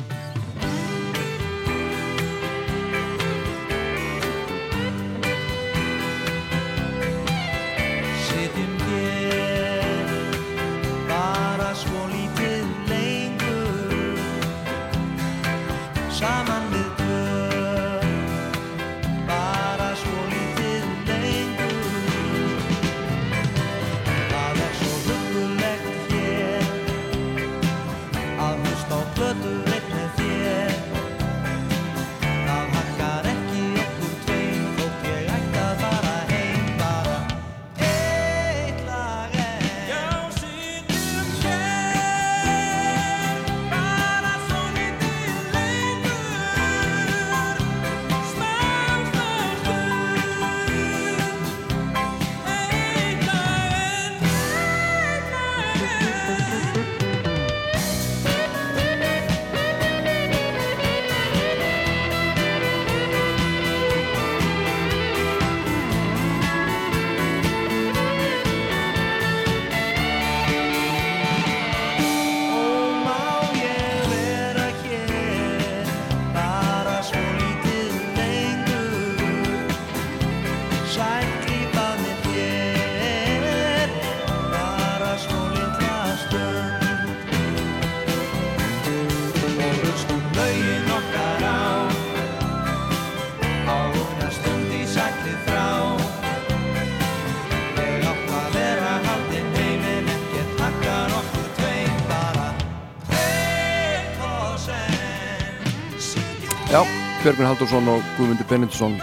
[107.23, 108.97] Já, Björgvin Haldursson og Guðmundur Benindusson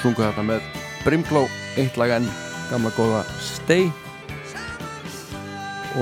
[0.00, 0.64] sungu þetta með
[1.04, 1.44] Brimkló,
[1.78, 2.26] eitt lag enn,
[2.66, 3.84] gamla góða Stay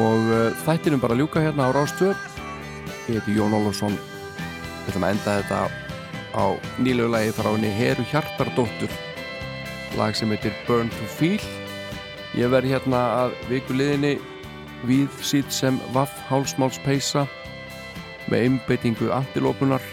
[0.01, 2.17] og uh, þættinum bara ljúka hérna á Rástöð
[3.11, 3.99] ég heiti Jón Ólafsson.
[3.99, 5.61] Við ætlum að enda þetta
[6.41, 6.45] á
[6.81, 8.99] nýlegu lagi frá henni Heru Hjartardóttur.
[10.01, 11.45] Lag sem heitir Burn to Feel.
[12.33, 14.17] Ég verð hérna að vikuliðinni
[14.89, 17.29] við sýt sem Vaff Hálsmáls Peisa
[18.33, 19.85] með einbeitingu antilópunar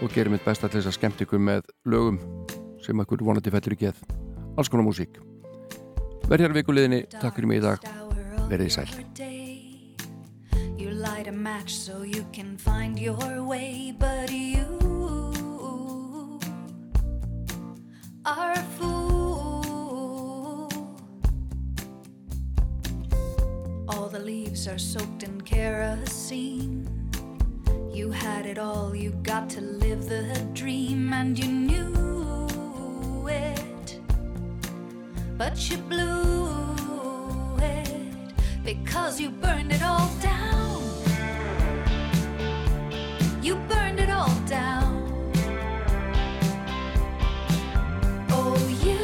[0.00, 2.18] og gerir mitt besta til þess að skemmt ykkur með lögum
[2.80, 3.98] sem ekkur vonandi fellur í geð.
[4.56, 5.20] Alls konar músík.
[6.30, 7.78] Verð hér vikuliðinni, takk fyrir mig í dag.
[8.48, 8.88] Verðið sæl.
[10.80, 14.64] You light a match so you can find your way, but you
[18.24, 20.68] are a fool.
[23.88, 26.99] All the leaves are soaked in kerosene.
[28.00, 30.24] You had it all, you got to live the
[30.54, 34.00] dream, and you knew it.
[35.36, 38.08] But you blew it
[38.64, 40.82] because you burned it all down.
[43.42, 44.90] You burned it all down.
[48.30, 48.96] Oh, you,